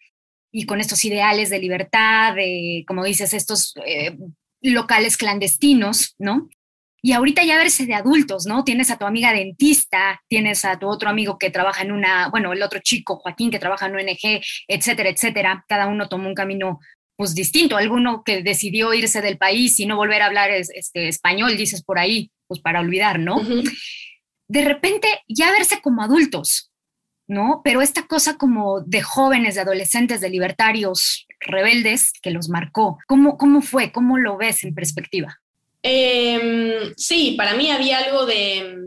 y 0.51 0.65
con 0.65 0.79
estos 0.79 1.03
ideales 1.05 1.49
de 1.49 1.59
libertad, 1.59 2.35
de, 2.35 2.83
como 2.87 3.03
dices, 3.03 3.33
estos 3.33 3.73
eh, 3.85 4.17
locales 4.61 5.17
clandestinos, 5.17 6.15
¿no? 6.17 6.49
Y 7.01 7.13
ahorita 7.13 7.43
ya 7.43 7.57
verse 7.57 7.85
de 7.85 7.93
adultos, 7.93 8.47
¿no? 8.47 8.63
Tienes 8.63 8.89
a 8.89 8.97
tu 8.97 9.05
amiga 9.05 9.31
dentista, 9.31 10.21
tienes 10.27 10.65
a 10.65 10.79
tu 10.79 10.87
otro 10.87 11.09
amigo 11.09 11.37
que 11.37 11.51
trabaja 11.51 11.83
en 11.83 11.91
una, 11.91 12.29
bueno, 12.29 12.51
el 12.53 12.63
otro 12.63 12.79
chico, 12.81 13.17
Joaquín, 13.17 13.51
que 13.51 13.59
trabaja 13.59 13.85
en 13.85 13.95
ONG, 13.95 14.41
etcétera, 14.67 15.09
etcétera. 15.09 15.63
Cada 15.67 15.87
uno 15.87 16.09
tomó 16.09 16.27
un 16.27 16.33
camino 16.35 16.79
pues 17.17 17.35
distinto. 17.35 17.75
Alguno 17.75 18.23
que 18.23 18.43
decidió 18.43 18.93
irse 18.93 19.21
del 19.21 19.37
país 19.37 19.79
y 19.79 19.85
no 19.85 19.97
volver 19.97 20.21
a 20.21 20.27
hablar 20.27 20.51
este, 20.51 21.09
español, 21.09 21.57
dices 21.57 21.83
por 21.83 21.99
ahí, 21.99 22.31
pues 22.47 22.61
para 22.61 22.79
olvidar, 22.79 23.19
¿no? 23.19 23.41
De 24.47 24.63
repente 24.63 25.07
ya 25.27 25.51
verse 25.51 25.81
como 25.81 26.01
adultos, 26.01 26.71
¿no? 27.27 27.61
Pero 27.63 27.81
esta 27.81 28.07
cosa 28.07 28.37
como 28.37 28.81
de 28.81 29.01
jóvenes, 29.01 29.55
de 29.55 29.61
adolescentes, 29.61 30.21
de 30.21 30.29
libertarios 30.29 31.25
rebeldes 31.41 32.13
que 32.21 32.31
los 32.31 32.47
marcó, 32.47 32.97
¿cómo, 33.07 33.37
cómo 33.37 33.61
fue? 33.61 33.91
¿Cómo 33.91 34.17
lo 34.17 34.37
ves 34.37 34.63
en 34.63 34.73
perspectiva? 34.73 35.37
Em, 35.83 36.93
sí, 36.95 37.35
para 37.37 37.55
mí 37.55 37.71
había 37.71 37.99
algo 37.99 38.25
de, 38.25 38.77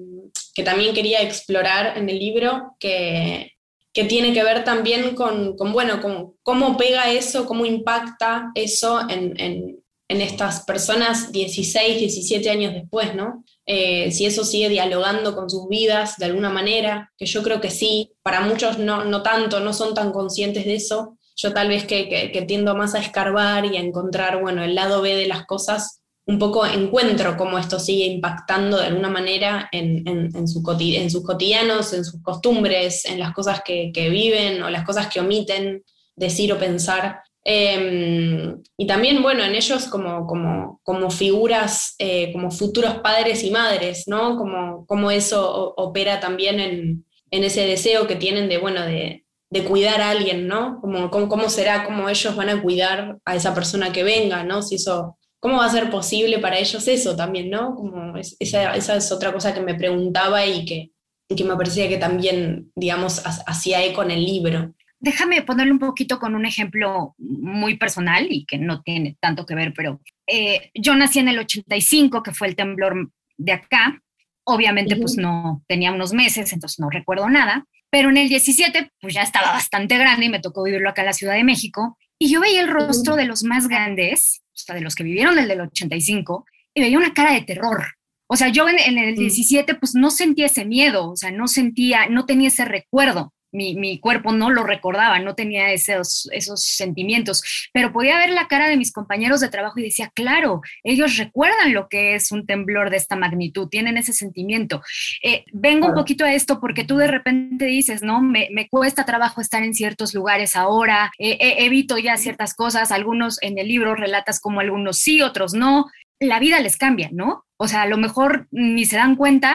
que 0.54 0.62
también 0.62 0.94
quería 0.94 1.22
explorar 1.22 1.96
en 1.98 2.08
el 2.08 2.18
libro, 2.18 2.76
que, 2.78 3.52
tiene 3.92 4.32
que 4.32 4.44
ver 4.44 4.64
también 4.64 5.14
con, 5.14 5.56
bueno, 5.56 6.00
con 6.00 6.34
cómo 6.42 6.76
pega 6.76 7.10
eso, 7.10 7.46
cómo 7.46 7.66
impacta 7.66 8.52
eso 8.54 9.00
en, 9.08 9.78
estas 10.08 10.64
personas 10.64 11.30
16, 11.30 11.98
17 11.98 12.50
años 12.50 12.74
después, 12.74 13.14
¿no? 13.14 13.44
Eh, 13.64 14.10
si 14.10 14.26
eso 14.26 14.44
sigue 14.44 14.68
dialogando 14.68 15.36
con 15.36 15.48
sus 15.48 15.68
vidas 15.68 16.16
de 16.18 16.26
alguna 16.26 16.50
manera, 16.50 17.12
que 17.16 17.26
yo 17.26 17.44
creo 17.44 17.60
que 17.60 17.70
sí, 17.70 18.12
para 18.22 18.40
muchos 18.40 18.78
no, 18.78 19.04
no 19.04 19.22
tanto, 19.22 19.60
no 19.60 19.72
son 19.72 19.94
tan 19.94 20.10
conscientes 20.10 20.64
de 20.64 20.74
eso. 20.74 21.16
Yo 21.36 21.52
tal 21.52 21.68
vez 21.68 21.84
que, 21.84 22.08
que 22.08 22.42
tiendo 22.42 22.74
más 22.74 22.96
a 22.96 22.98
escarbar 22.98 23.64
y 23.66 23.76
a 23.76 23.80
encontrar, 23.80 24.40
bueno, 24.40 24.64
el 24.64 24.74
lado 24.74 25.00
B 25.00 25.14
de 25.14 25.28
las 25.28 25.46
cosas, 25.46 26.00
un 26.26 26.38
poco 26.38 26.64
encuentro 26.64 27.36
cómo 27.36 27.58
esto 27.58 27.78
sigue 27.80 28.04
impactando 28.06 28.78
de 28.78 28.86
alguna 28.86 29.08
manera 29.08 29.68
en, 29.72 30.04
su 30.46 30.62
en 30.78 31.10
sus 31.10 31.24
cotidianos, 31.24 31.92
en 31.92 32.04
sus 32.04 32.22
costumbres, 32.22 33.04
en 33.04 33.18
las 33.18 33.32
cosas 33.32 33.62
que, 33.64 33.90
viven 34.10 34.62
o 34.62 34.70
las 34.70 34.84
cosas 34.84 35.08
que 35.08 35.20
omiten 35.20 35.82
decir 36.14 36.52
o 36.52 36.58
pensar. 36.58 37.20
Em, 37.42 38.62
y 38.76 38.86
también, 38.86 39.22
bueno, 39.22 39.42
en 39.42 39.54
ellos 39.54 39.86
como, 39.86 40.26
como, 40.26 40.80
como 40.84 41.10
figuras, 41.10 41.94
eh, 41.98 42.30
como 42.32 42.50
futuros 42.50 42.98
padres 42.98 43.42
y 43.42 43.50
madres, 43.50 44.04
¿no? 44.06 44.36
Como, 44.36 44.86
como 44.86 45.10
eso 45.10 45.74
opera 45.76 46.20
también 46.20 46.60
en, 46.60 47.04
ese 47.30 47.66
deseo 47.66 48.06
que 48.06 48.16
tienen 48.16 48.48
de, 48.48 48.58
bueno, 48.58 48.82
de, 48.82 49.24
cuidar 49.66 50.00
a 50.00 50.10
alguien, 50.10 50.46
¿no? 50.46 50.80
Como, 50.80 51.10
cómo, 51.10 51.48
será, 51.48 51.84
cómo 51.84 52.08
ellos 52.08 52.36
van 52.36 52.50
a 52.50 52.62
cuidar 52.62 53.18
a 53.24 53.34
esa 53.34 53.54
persona 53.54 53.90
que 53.92 54.04
venga, 54.04 54.44
¿no? 54.44 54.62
Si 54.62 54.76
eso 54.76 55.16
¿Cómo 55.40 55.56
va 55.56 55.64
a 55.64 55.70
ser 55.70 55.90
posible 55.90 56.38
para 56.38 56.58
ellos 56.58 56.86
eso 56.86 57.16
también, 57.16 57.48
no? 57.48 57.74
Como 57.74 58.14
esa, 58.18 58.76
es 58.76 59.10
otra 59.10 59.32
cosa 59.32 59.54
que 59.54 59.60
me 59.60 59.74
preguntaba 59.74 60.44
y 60.44 60.66
que, 60.66 60.90
que 61.34 61.44
me 61.44 61.56
parecía 61.56 61.88
que 61.88 61.96
también, 61.96 62.70
digamos, 62.76 63.22
hacía 63.24 63.82
eco 63.82 64.02
en 64.02 64.10
el 64.10 64.24
libro. 64.24 64.74
Déjame 64.98 65.40
ponerle 65.40 65.72
un 65.72 65.78
poquito 65.78 66.18
con 66.18 66.34
un 66.34 66.44
ejemplo 66.44 67.14
muy 67.16 67.78
personal 67.78 68.26
y 68.28 68.44
que 68.44 68.58
no 68.58 68.82
tiene 68.82 69.16
tanto 69.18 69.46
que 69.46 69.54
ver, 69.54 69.72
pero 69.74 70.02
eh, 70.26 70.70
yo 70.74 70.94
nací 70.94 71.20
en 71.20 71.28
el 71.28 71.38
85, 71.38 72.22
que 72.22 72.34
fue 72.34 72.48
el 72.48 72.56
temblor 72.56 73.10
de 73.38 73.52
acá. 73.52 74.02
Obviamente, 74.44 74.96
pues 74.96 75.16
no 75.16 75.62
tenía 75.66 75.90
unos 75.90 76.12
meses, 76.12 76.52
entonces 76.52 76.78
no 76.78 76.90
recuerdo 76.90 77.30
nada. 77.30 77.64
Pero 77.88 78.10
en 78.10 78.18
el 78.18 78.28
17, 78.28 78.92
pues 79.00 79.14
ya 79.14 79.22
estaba 79.22 79.52
bastante 79.52 79.96
grande 79.96 80.26
y 80.26 80.28
me 80.28 80.40
tocó 80.40 80.62
vivirlo 80.64 80.90
acá 80.90 81.00
en 81.00 81.06
la 81.06 81.12
Ciudad 81.14 81.34
de 81.34 81.44
México. 81.44 81.96
Y 82.18 82.30
yo 82.30 82.40
veía 82.40 82.60
el 82.60 82.68
rostro 82.68 83.16
de 83.16 83.24
los 83.24 83.42
más 83.42 83.68
grandes 83.68 84.42
de 84.66 84.80
los 84.80 84.94
que 84.94 85.04
vivieron 85.04 85.38
el 85.38 85.48
del 85.48 85.60
85, 85.62 86.46
y 86.74 86.80
veía 86.80 86.98
una 86.98 87.12
cara 87.12 87.32
de 87.32 87.42
terror. 87.42 87.84
O 88.26 88.36
sea, 88.36 88.48
yo 88.48 88.68
en, 88.68 88.98
el 88.98 89.16
17 89.16 89.72
mm. 89.72 89.76
pues 89.80 89.94
no 89.94 90.10
sentía 90.10 90.46
ese 90.46 90.64
miedo, 90.64 91.10
o 91.10 91.16
sea, 91.16 91.32
no 91.32 91.48
sentía, 91.48 92.06
no 92.08 92.26
tenía 92.26 92.48
ese 92.48 92.64
recuerdo. 92.64 93.32
Mi, 93.52 93.74
mi, 93.74 93.98
cuerpo 93.98 94.32
no 94.32 94.50
lo 94.50 94.62
recordaba, 94.62 95.18
no 95.18 95.34
tenía 95.34 95.72
esos, 95.72 96.28
esos 96.32 96.62
sentimientos, 96.62 97.42
pero 97.72 97.92
podía 97.92 98.18
ver 98.18 98.30
la 98.30 98.48
cara 98.48 98.68
de 98.68 98.76
mis 98.76 98.92
compañeros 98.92 99.40
de 99.40 99.48
trabajo 99.48 99.78
y 99.78 99.84
decía, 99.84 100.10
claro, 100.14 100.62
ellos 100.82 101.16
recuerdan 101.16 101.72
lo 101.72 101.88
que 101.88 102.14
es 102.14 102.32
un 102.32 102.46
temblor 102.46 102.90
de 102.90 102.96
esta 102.96 103.16
magnitud, 103.16 103.68
tienen 103.68 103.96
ese 103.96 104.12
sentimiento. 104.12 104.82
Eh, 105.22 105.44
vengo 105.52 105.88
un 105.88 105.94
poquito 105.94 106.24
a 106.24 106.32
esto 106.32 106.60
porque 106.60 106.84
tú 106.84 106.96
de 106.96 107.08
repente 107.08 107.64
dices, 107.66 108.02
no, 108.02 108.20
me, 108.20 108.48
me 108.52 108.68
cuesta 108.68 109.04
trabajo 109.04 109.40
estar 109.40 109.62
en 109.62 109.74
ciertos 109.74 110.14
lugares 110.14 110.56
ahora, 110.56 111.10
eh, 111.18 111.38
eh, 111.40 111.64
evito 111.64 111.98
ya 111.98 112.16
ciertas 112.16 112.54
cosas, 112.54 112.92
algunos 112.92 113.42
en 113.42 113.58
el 113.58 113.68
libro 113.68 113.94
relatas 113.94 114.40
como 114.40 114.60
algunos 114.60 114.98
sí, 114.98 115.22
otros 115.22 115.54
no, 115.54 115.86
la 116.18 116.38
vida 116.38 116.60
les 116.60 116.76
cambia, 116.76 117.08
¿no? 117.12 117.44
O 117.56 117.68
sea, 117.68 117.82
a 117.82 117.86
lo 117.86 117.96
mejor 117.96 118.46
ni 118.50 118.84
se 118.84 118.96
dan 118.96 119.16
cuenta 119.16 119.54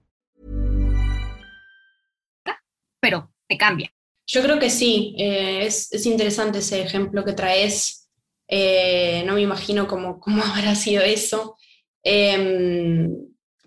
Cambia. 3.57 3.91
Yo 4.27 4.41
creo 4.41 4.59
que 4.59 4.69
sí. 4.69 5.15
Eh, 5.17 5.65
es, 5.65 5.91
es, 5.91 6.05
interesante 6.05 6.59
ese 6.59 6.81
ejemplo 6.81 7.25
que 7.25 7.33
traes. 7.33 8.09
Eh, 8.47 9.23
no 9.25 9.33
me 9.33 9.41
imagino 9.41 9.87
cómo, 9.87 10.19
cómo 10.21 10.43
habrá 10.43 10.75
sido 10.75 11.03
eso. 11.03 11.57
Eh, 12.03 13.07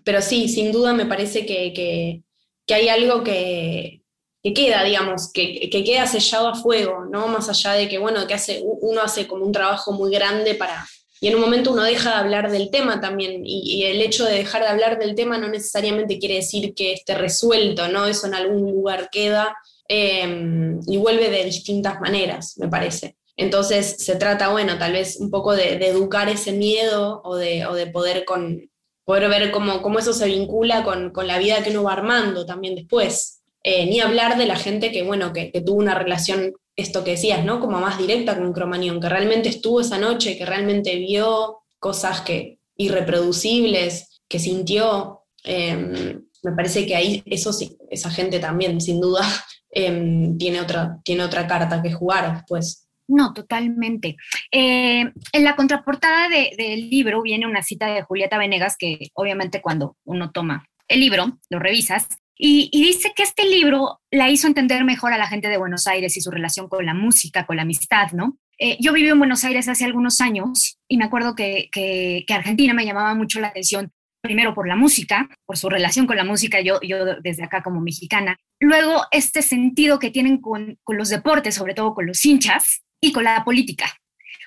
pero 0.03 0.21
sí, 0.21 0.49
sin 0.49 0.71
duda 0.71 0.93
me 0.93 1.05
parece 1.05 1.45
que, 1.45 1.73
que 1.73 2.25
que 2.65 2.73
hay 2.73 2.89
algo 2.89 3.23
que, 3.23 4.01
queda, 4.43 4.83
digamos, 4.83 5.31
que, 5.31 5.69
queda 5.69 6.07
sellado 6.07 6.47
a 6.49 6.55
fuego, 6.55 7.05
¿no? 7.05 7.27
Más 7.27 7.49
allá 7.49 7.73
de 7.73 7.87
que, 7.87 7.97
bueno, 7.97 8.25
que 8.27 8.33
hace, 8.33 8.61
uno 8.63 9.01
hace 9.01 9.27
como 9.27 9.45
un 9.45 9.51
trabajo 9.51 9.91
muy 9.91 10.11
grande 10.11 10.55
para... 10.55 10.85
Y 11.21 11.27
en 11.29 11.35
un 11.35 11.41
momento 11.41 11.71
uno 11.71 11.83
deja 11.83 12.09
de 12.09 12.15
hablar 12.17 12.51
del 12.51 12.69
tema 12.69 12.99
también, 12.99 13.43
y, 13.45 13.83
el 13.83 14.01
hecho 14.01 14.25
de 14.25 14.35
dejar 14.35 14.63
de 14.63 14.67
hablar 14.67 14.99
del 14.99 15.15
tema 15.15 15.37
no 15.37 15.47
necesariamente 15.47 16.19
quiere 16.19 16.35
decir 16.35 16.73
que 16.75 16.93
esté 16.93 17.15
resuelto, 17.15 17.87
¿no? 17.87 18.05
Eso 18.07 18.27
en 18.27 18.35
algún 18.35 18.71
lugar 18.71 19.09
queda, 19.11 19.55
em, 19.87 20.79
y 20.87 20.97
vuelve 20.97 21.29
de 21.29 21.45
distintas 21.45 21.99
maneras, 21.99 22.57
me 22.57 22.67
parece. 22.67 23.15
Entonces 23.37 23.97
se 23.99 24.15
trata, 24.15 24.49
bueno, 24.49 24.77
tal 24.77 24.93
vez 24.93 25.17
un 25.19 25.29
poco 25.29 25.55
de, 25.55 25.75
educar 25.87 26.29
ese 26.29 26.53
miedo 26.53 27.21
o 27.23 27.35
de, 27.35 27.65
o 27.65 27.73
de 27.73 27.87
poder, 27.87 28.23
con, 28.25 28.69
poder 29.03 29.29
ver 29.29 29.51
cómo, 29.51 29.81
cómo, 29.81 29.99
eso 29.99 30.13
se 30.13 30.27
vincula 30.27 30.83
con, 30.83 31.11
con, 31.11 31.27
la 31.27 31.37
vida 31.37 31.61
que 31.63 31.71
uno 31.71 31.83
va 31.83 31.93
armando 31.93 32.45
también 32.45 32.75
después. 32.75 33.41
Eh, 33.63 33.87
ni 33.87 33.99
hablar 33.99 34.37
de 34.37 34.45
la 34.45 34.55
gente 34.55 34.91
que, 34.91 35.03
bueno, 35.03 35.33
que, 35.33 35.51
que, 35.51 35.61
tuvo 35.61 35.79
una 35.79 35.95
relación, 35.95 36.53
esto 36.75 37.03
que 37.03 37.11
decías, 37.11 37.43
¿no? 37.43 37.59
Como 37.59 37.79
más 37.79 37.97
directa 37.97 38.37
con 38.37 38.53
Cromañón, 38.53 39.01
que 39.01 39.09
realmente 39.09 39.49
estuvo 39.49 39.81
esa 39.81 39.97
noche, 39.97 40.37
que 40.37 40.45
realmente 40.45 40.95
vio 40.97 41.63
cosas 41.79 42.21
que 42.21 42.59
irreproducibles, 42.77 44.21
que 44.27 44.39
sintió. 44.39 45.21
Em, 45.43 46.24
me 46.45 46.51
parece 46.51 46.85
que 46.85 46.95
ahí 46.95 47.23
eso 47.25 47.51
sí, 47.51 47.75
esa 47.89 48.09
gente 48.09 48.39
también, 48.39 48.79
sin 48.79 49.01
duda, 49.01 49.21
em, 49.71 50.37
tiene, 50.37 50.61
otra, 50.61 50.99
tiene 51.03 51.23
otra 51.23 51.47
carta 51.47 51.81
que 51.81 51.91
jugar 51.91 52.33
después. 52.33 52.87
No, 53.07 53.33
totalmente. 53.33 54.15
Eh, 54.51 55.11
en 55.31 55.43
la 55.43 55.55
contraportada 55.55 56.27
del 56.29 56.89
libro 56.89 57.21
viene 57.21 57.45
una 57.45 57.61
cita 57.61 57.87
de 57.87 58.01
Julieta 58.01 58.37
Venegas, 58.37 58.77
que 58.79 59.09
obviamente 59.13 59.61
cuando 59.61 59.97
uno 60.05 60.31
toma 60.31 60.65
el 60.87 60.99
libro, 61.01 61.37
lo 61.49 61.59
revisas, 61.59 62.07
y, 62.37 62.69
dice 62.71 63.13
que 63.15 63.23
este 63.23 63.47
libro 63.47 64.01
la 64.11 64.29
hizo 64.29 64.47
entender 64.47 64.83
mejor 64.83 65.13
a 65.13 65.17
la 65.17 65.27
gente 65.27 65.47
de 65.47 65.57
Buenos 65.57 65.87
Aires 65.87 66.17
y 66.17 66.21
su 66.21 66.31
relación 66.31 66.67
con 66.67 66.85
la 66.85 66.93
música, 66.93 67.45
con 67.45 67.55
la 67.55 67.61
amistad, 67.61 68.11
¿no? 68.11 68.37
Eh, 68.57 68.77
yo 68.79 68.91
viví 68.93 69.07
en 69.07 69.19
Buenos 69.19 69.43
Aires 69.45 69.69
hace 69.69 69.85
algunos 69.85 70.19
años 70.19 70.77
y 70.87 70.97
me 70.97 71.05
acuerdo 71.05 71.35
que, 71.35 71.69
que, 71.71 72.25
Argentina 72.29 72.73
me 72.73 72.85
llamaba 72.85 73.15
mucho 73.15 73.39
la 73.39 73.47
atención, 73.47 73.91
primero 74.25 74.53
por 74.53 74.67
la 74.67 74.75
música, 74.75 75.29
por 75.45 75.57
su 75.57 75.69
relación 75.69 76.05
con 76.05 76.17
la 76.17 76.25
música, 76.25 76.59
yo, 76.59 76.79
yo 76.81 77.15
desde 77.21 77.43
acá 77.43 77.63
como 77.63 77.79
mexicana. 77.79 78.37
Luego, 78.59 79.03
este 79.11 79.41
sentido 79.41 79.99
que 79.99 80.11
tienen 80.11 80.41
con, 80.41 80.77
con 80.83 80.97
los 80.97 81.09
deportes, 81.09 81.55
sobre 81.55 81.73
todo 81.73 81.93
con 81.93 82.05
los 82.05 82.25
hinchas, 82.25 82.81
y 83.05 83.11
con 83.11 83.23
la 83.23 83.43
política. 83.43 83.85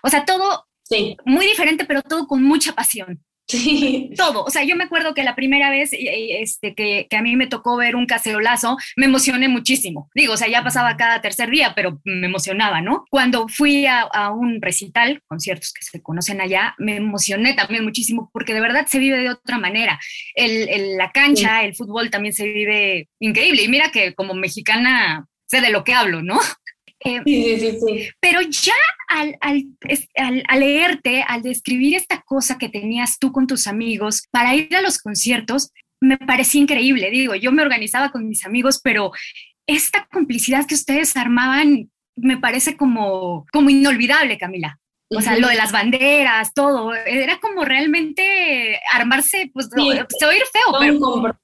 O 0.02 0.08
sea, 0.08 0.24
todo 0.24 0.66
muy 1.24 1.46
diferente, 1.46 1.84
pero 1.84 2.02
todo 2.02 2.26
con 2.26 2.42
mucha 2.42 2.72
pasión. 2.72 3.22
Sí. 3.48 4.10
Todo. 4.16 4.44
O 4.44 4.50
sea, 4.50 4.64
yo 4.64 4.76
me 4.76 4.84
acuerdo 4.84 5.14
que 5.14 5.22
la 5.22 5.34
primera 5.34 5.70
vez 5.70 5.90
este, 5.92 6.74
que, 6.74 7.06
que, 7.08 7.16
a 7.16 7.22
mí 7.22 7.34
me 7.34 7.46
tocó 7.46 7.76
ver 7.76 7.96
un 7.96 8.06
cacerolazo, 8.06 8.76
me 8.96 9.06
emocioné 9.06 9.48
muchísimo. 9.48 10.10
Digo, 10.14 10.34
o 10.34 10.36
sea, 10.36 10.48
ya 10.48 10.62
pasaba 10.62 10.96
cada 10.96 11.22
tercer 11.22 11.48
día, 11.48 11.72
pero 11.74 12.00
me 12.04 12.26
emocionaba, 12.26 12.82
¿no? 12.82 13.04
Cuando 13.10 13.48
fui 13.48 13.86
a, 13.86 14.02
a 14.02 14.32
un 14.32 14.60
recital, 14.60 15.22
conciertos 15.26 15.72
que 15.72 15.82
se 15.82 16.02
conocen 16.02 16.40
allá, 16.40 16.74
me 16.78 16.96
emocioné 16.96 17.54
también 17.54 17.84
muchísimo 17.84 18.30
porque 18.32 18.54
de 18.54 18.60
verdad 18.60 18.86
se 18.86 18.98
vive 18.98 19.18
de 19.18 19.30
otra 19.30 19.58
manera. 19.58 19.98
El, 20.34 20.96
la 20.96 21.10
cancha, 21.10 21.64
el 21.64 21.74
fútbol 21.74 22.10
también 22.10 22.34
se 22.34 22.46
vive 22.46 23.08
increíble. 23.18 23.62
Y 23.62 23.68
mira 23.68 23.90
que 23.90 24.14
como 24.14 24.34
mexicana 24.34 25.26
sé 25.46 25.60
de 25.60 25.70
lo 25.70 25.84
que 25.84 25.94
hablo, 25.94 26.22
¿no? 26.22 26.38
Eh, 27.04 27.20
sí, 27.24 27.60
sí, 27.60 27.78
sí, 27.80 28.08
Pero 28.20 28.40
ya 28.42 28.74
al, 29.08 29.38
al, 29.40 30.60
leerte, 30.60 31.22
al 31.22 31.42
describir 31.42 31.94
esta 31.94 32.22
cosa 32.22 32.58
que 32.58 32.68
tenías 32.68 33.18
tú 33.18 33.30
con 33.30 33.46
tus 33.46 33.66
amigos 33.66 34.24
para 34.30 34.54
ir 34.54 34.74
a 34.74 34.82
los 34.82 34.98
conciertos, 34.98 35.70
me 36.00 36.18
parecía 36.18 36.60
increíble. 36.60 37.10
Digo, 37.10 37.34
yo 37.34 37.52
me 37.52 37.62
organizaba 37.62 38.10
con 38.10 38.28
mis 38.28 38.44
amigos, 38.44 38.80
pero 38.82 39.12
esta 39.66 40.08
complicidad 40.10 40.66
que 40.66 40.74
ustedes 40.74 41.16
armaban 41.16 41.90
me 42.16 42.38
parece 42.38 42.76
como, 42.76 43.46
como 43.52 43.70
inolvidable, 43.70 44.38
Camila. 44.38 44.78
O 45.10 45.22
sea, 45.22 45.38
lo 45.38 45.48
de 45.48 45.54
las 45.54 45.72
banderas, 45.72 46.52
todo, 46.52 46.94
era 46.94 47.40
como 47.40 47.64
realmente 47.64 48.78
armarse, 48.92 49.50
pues 49.54 49.68
se 49.70 49.80
oír 49.80 50.42
feo, 50.52 50.78
pero 50.78 51.38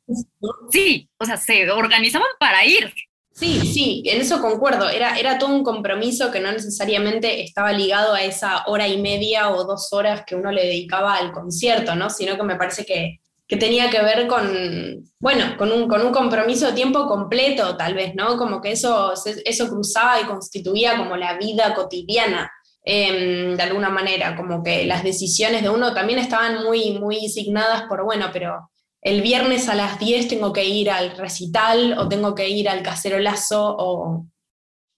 sí, 0.70 1.08
o 1.18 1.24
sea, 1.24 1.38
se 1.38 1.70
organizaban 1.70 2.28
para 2.38 2.66
ir. 2.66 2.92
Sí, 3.34 3.60
sí, 3.66 4.02
en 4.06 4.20
eso 4.20 4.40
concuerdo. 4.40 4.88
Era, 4.88 5.18
era 5.18 5.38
todo 5.38 5.52
un 5.52 5.64
compromiso 5.64 6.30
que 6.30 6.38
no 6.38 6.52
necesariamente 6.52 7.42
estaba 7.42 7.72
ligado 7.72 8.14
a 8.14 8.22
esa 8.22 8.64
hora 8.66 8.86
y 8.86 9.02
media 9.02 9.50
o 9.50 9.64
dos 9.64 9.92
horas 9.92 10.22
que 10.24 10.36
uno 10.36 10.52
le 10.52 10.64
dedicaba 10.66 11.16
al 11.16 11.32
concierto, 11.32 11.96
¿no? 11.96 12.10
Sino 12.10 12.36
que 12.36 12.44
me 12.44 12.54
parece 12.54 12.86
que, 12.86 13.20
tenía 13.58 13.88
que 13.88 14.02
ver 14.02 14.26
con, 14.26 15.04
bueno, 15.20 15.56
con 15.56 15.70
un, 15.70 15.88
con 15.88 16.04
un 16.04 16.12
compromiso 16.12 16.66
de 16.66 16.72
tiempo 16.72 17.06
completo, 17.06 17.76
tal 17.76 17.94
vez, 17.94 18.14
¿no? 18.14 18.36
Como 18.36 18.60
que 18.60 18.72
eso, 18.72 19.12
eso 19.44 19.68
cruzaba 19.68 20.20
y 20.20 20.24
constituía 20.24 20.96
como 20.96 21.16
la 21.16 21.36
vida 21.36 21.74
cotidiana. 21.74 22.50
Em, 22.84 23.56
de 23.56 23.62
alguna 23.62 23.88
manera, 23.90 24.36
como 24.36 24.62
que 24.62 24.84
las 24.86 25.02
decisiones 25.02 25.62
de 25.62 25.70
uno 25.70 25.94
también 25.94 26.18
estaban 26.18 26.62
muy, 26.64 26.98
muy 26.98 27.28
signadas 27.28 27.84
por, 27.88 28.04
bueno, 28.04 28.30
pero 28.32 28.70
el 29.04 29.20
viernes 29.20 29.68
a 29.68 29.74
las 29.74 29.98
10 29.98 30.28
tengo 30.28 30.52
que 30.52 30.64
ir 30.64 30.90
al 30.90 31.16
recital 31.16 31.96
o 31.98 32.08
tengo 32.08 32.34
que 32.34 32.48
ir 32.48 32.70
al 32.70 32.82
cacerolazo 32.82 33.76
o, 33.78 34.26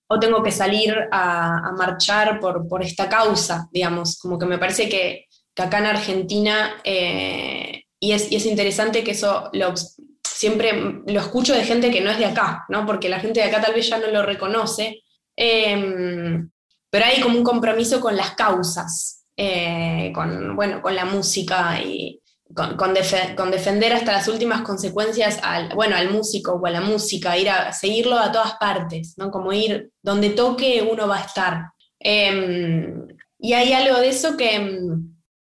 o 0.09 0.21
tengo 0.21 0.45
que 0.45 0.53
salir 0.53 0.97
a, 1.11 1.73
marchar 1.77 2.39
por, 2.39 2.69
por, 2.69 2.85
esta 2.85 3.09
causa, 3.09 3.69
digamos, 3.73 4.19
como 4.19 4.39
que 4.39 4.47
me 4.47 4.59
parece 4.59 4.89
que, 4.89 5.27
acá 5.57 5.79
en 5.79 5.87
Argentina, 5.87 6.77
eh, 6.85 7.83
y, 7.99 8.13
es, 8.13 8.29
es, 8.31 8.47
interesante 8.47 9.03
que 9.03 9.11
eso 9.11 9.51
lo, 9.53 9.75
siempre 10.23 11.03
lo 11.05 11.21
escucho 11.21 11.55
de 11.55 11.65
gente 11.65 11.91
que 11.91 12.01
no 12.01 12.11
es 12.11 12.19
de 12.19 12.27
acá, 12.27 12.65
¿no? 12.69 12.87
porque 12.87 13.09
la 13.09 13.19
gente 13.19 13.41
de 13.41 13.47
acá 13.47 13.61
tal 13.61 13.75
vez 13.75 13.89
ya 13.89 13.99
no 13.99 14.07
lo 14.07 14.23
reconoce, 14.23 15.03
em, 15.35 16.49
pero 16.91 17.05
hay 17.05 17.21
como 17.21 17.39
un 17.39 17.45
compromiso 17.45 18.01
con 18.01 18.17
las 18.17 18.37
causas, 18.37 19.27
eh, 19.37 20.13
con, 20.15 20.55
bueno, 20.55 20.81
con 20.81 20.95
la 20.95 21.07
música 21.07 21.81
y, 21.83 22.21
con, 22.55 22.95
defender 22.95 23.93
hasta 23.93 24.13
las 24.13 24.29
últimas 24.29 24.63
consecuencias 24.63 25.39
al, 25.43 25.75
bueno, 25.75 25.97
al 25.97 26.11
músico 26.11 26.53
o 26.53 26.67
a 26.67 26.71
la 26.71 26.81
música, 26.81 27.37
ir 27.37 27.51
a 27.51 27.73
seguirlo 27.73 28.19
a 28.19 28.31
todas 28.31 28.55
partes, 28.55 29.15
¿no? 29.17 29.31
Como 29.31 29.53
ir 29.53 29.91
donde 30.03 30.31
toque 30.31 30.87
uno 30.89 31.09
va 31.09 31.19
a 31.19 31.25
estar. 31.25 31.71
Em, 31.99 33.07
y 33.39 33.53
hay 33.53 33.73
algo 33.73 33.99
de 33.99 34.09
eso 34.09 34.37
que, 34.37 34.81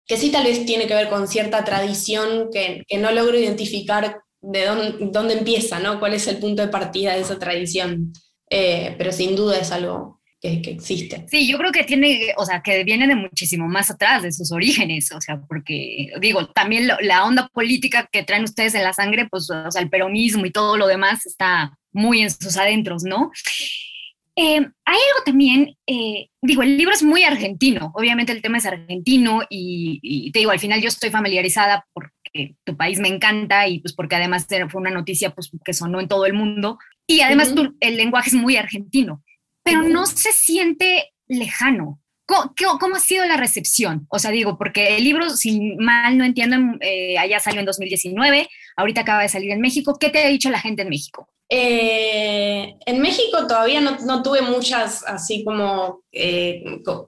que, 0.07 0.17
sí 0.17 0.31
tal 0.31 0.45
vez 0.45 0.65
tiene 0.65 0.87
que 0.87 0.95
ver 0.95 1.09
con 1.09 1.27
cierta 1.27 1.65
tradición 1.65 2.49
que, 2.53 2.85
no 2.99 3.11
logro 3.13 3.39
identificar 3.39 4.23
de 4.41 4.65
dónde, 4.67 5.09
dónde, 5.13 5.35
empieza, 5.35 5.79
¿no? 5.81 5.99
Cuál 5.99 6.15
es 6.15 6.27
el 6.29 6.39
punto 6.39 6.63
de 6.63 6.69
partida 6.69 7.15
de 7.15 7.21
esa 7.21 7.39
tradición. 7.39 8.13
Eh, 8.49 8.95
pero 8.99 9.13
sin 9.13 9.35
duda 9.35 9.59
es 9.59 9.73
algo, 9.73 10.21
que, 10.43 10.71
existe. 10.71 11.25
Sí, 11.29 11.47
yo 11.49 11.57
creo 11.57 11.71
que 11.71 11.85
tiene, 11.85 12.35
o 12.37 12.45
sea, 12.45 12.63
que 12.63 12.83
viene 12.83 13.07
de 13.07 13.15
muchísimo 13.15 13.69
más 13.69 13.91
atrás, 13.91 14.23
de 14.23 14.33
sus 14.33 14.51
orígenes, 14.51 15.13
o 15.13 15.21
sea, 15.21 15.41
porque, 15.41 16.09
digo, 16.21 16.49
también 16.49 16.89
la 17.01 17.25
onda 17.25 17.49
política 17.49 18.09
que 18.11 18.25
traen 18.25 18.43
ustedes 18.43 18.75
en 18.75 18.83
la 18.83 18.93
sangre, 18.93 19.29
pues, 19.31 19.49
o 19.51 19.71
sea, 19.71 19.81
el 19.81 19.89
peronismo 19.89 20.45
y 20.45 20.51
todo 20.51 20.77
lo 20.77 20.89
demás 20.89 21.27
está 21.27 21.79
muy 21.93 22.23
en 22.23 22.31
sus 22.31 22.57
adentros, 22.57 23.05
¿no? 23.05 23.31
Eh, 24.35 24.57
hay 24.57 24.97
algo 24.97 25.25
también, 25.25 25.77
eh, 25.87 26.29
digo, 26.41 26.63
el 26.63 26.77
libro 26.77 26.95
es 26.95 27.03
muy 27.03 27.23
argentino, 27.23 27.93
obviamente 27.95 28.33
el 28.33 28.43
tema 28.43 28.59
es 28.59 28.67
argentino 28.67 29.43
y, 29.49 30.33
te 30.33 30.41
digo, 30.41 30.51
al 30.51 30.59
final 30.59 30.81
yo 30.81 30.89
estoy 30.89 31.11
familiarizada 31.11 31.87
porque 31.93 32.57
tu 32.65 32.77
país 32.77 32.99
me 32.99 33.09
encanta 33.09 33.69
y 33.69 33.81
pues 33.81 33.93
porque 33.93 34.17
además 34.17 34.47
fue 34.71 34.81
una 34.81 34.91
noticia 34.91 35.31
pues 35.35 35.51
que 35.63 35.75
sonó 35.75 36.01
en 36.01 36.09
todo 36.09 36.25
el 36.25 36.33
mundo 36.33 36.79
y 37.07 37.21
además 37.21 37.53
el 37.81 37.97
lenguaje 37.99 38.31
es 38.31 38.35
muy 38.35 38.57
argentino 38.57 39.23
pero 39.63 39.83
no 39.83 40.07
se 40.07 40.33
siente 40.33 41.13
lejano. 41.27 42.01
¿Cómo, 42.79 42.97
ha 42.97 43.01
sido 43.01 43.27
la 43.27 43.37
recepción? 43.37 44.07
O 44.09 44.19
sea, 44.19 44.31
digo, 44.31 44.57
porque 44.57 44.97
el 44.97 45.05
libro, 45.05 45.31
si 45.31 45.75
mal 45.77 46.17
no 46.17 46.25
entiendo, 46.25 46.57
eh, 46.81 47.19
allá 47.19 47.41
salió 47.41 47.61
en 47.61 47.67
2019, 47.67 48.49
ahorita 48.77 49.03
acaba 49.03 49.23
de 49.23 49.29
salir 49.29 49.51
en 49.51 49.61
México. 49.61 49.99
¿Qué 49.99 50.09
te 50.09 50.25
ha 50.25 50.29
dicho 50.29 50.49
la 50.49 50.61
gente 50.61 50.83
en 50.83 50.89
México? 50.89 51.29
Eh, 51.49 52.75
en 52.87 53.01
México 53.01 53.47
todavía 53.47 53.81
no, 53.81 54.23
tuve 54.23 54.41
muchas 54.41 55.05
así 55.07 55.45
como 55.45 56.03
eh, 56.11 56.63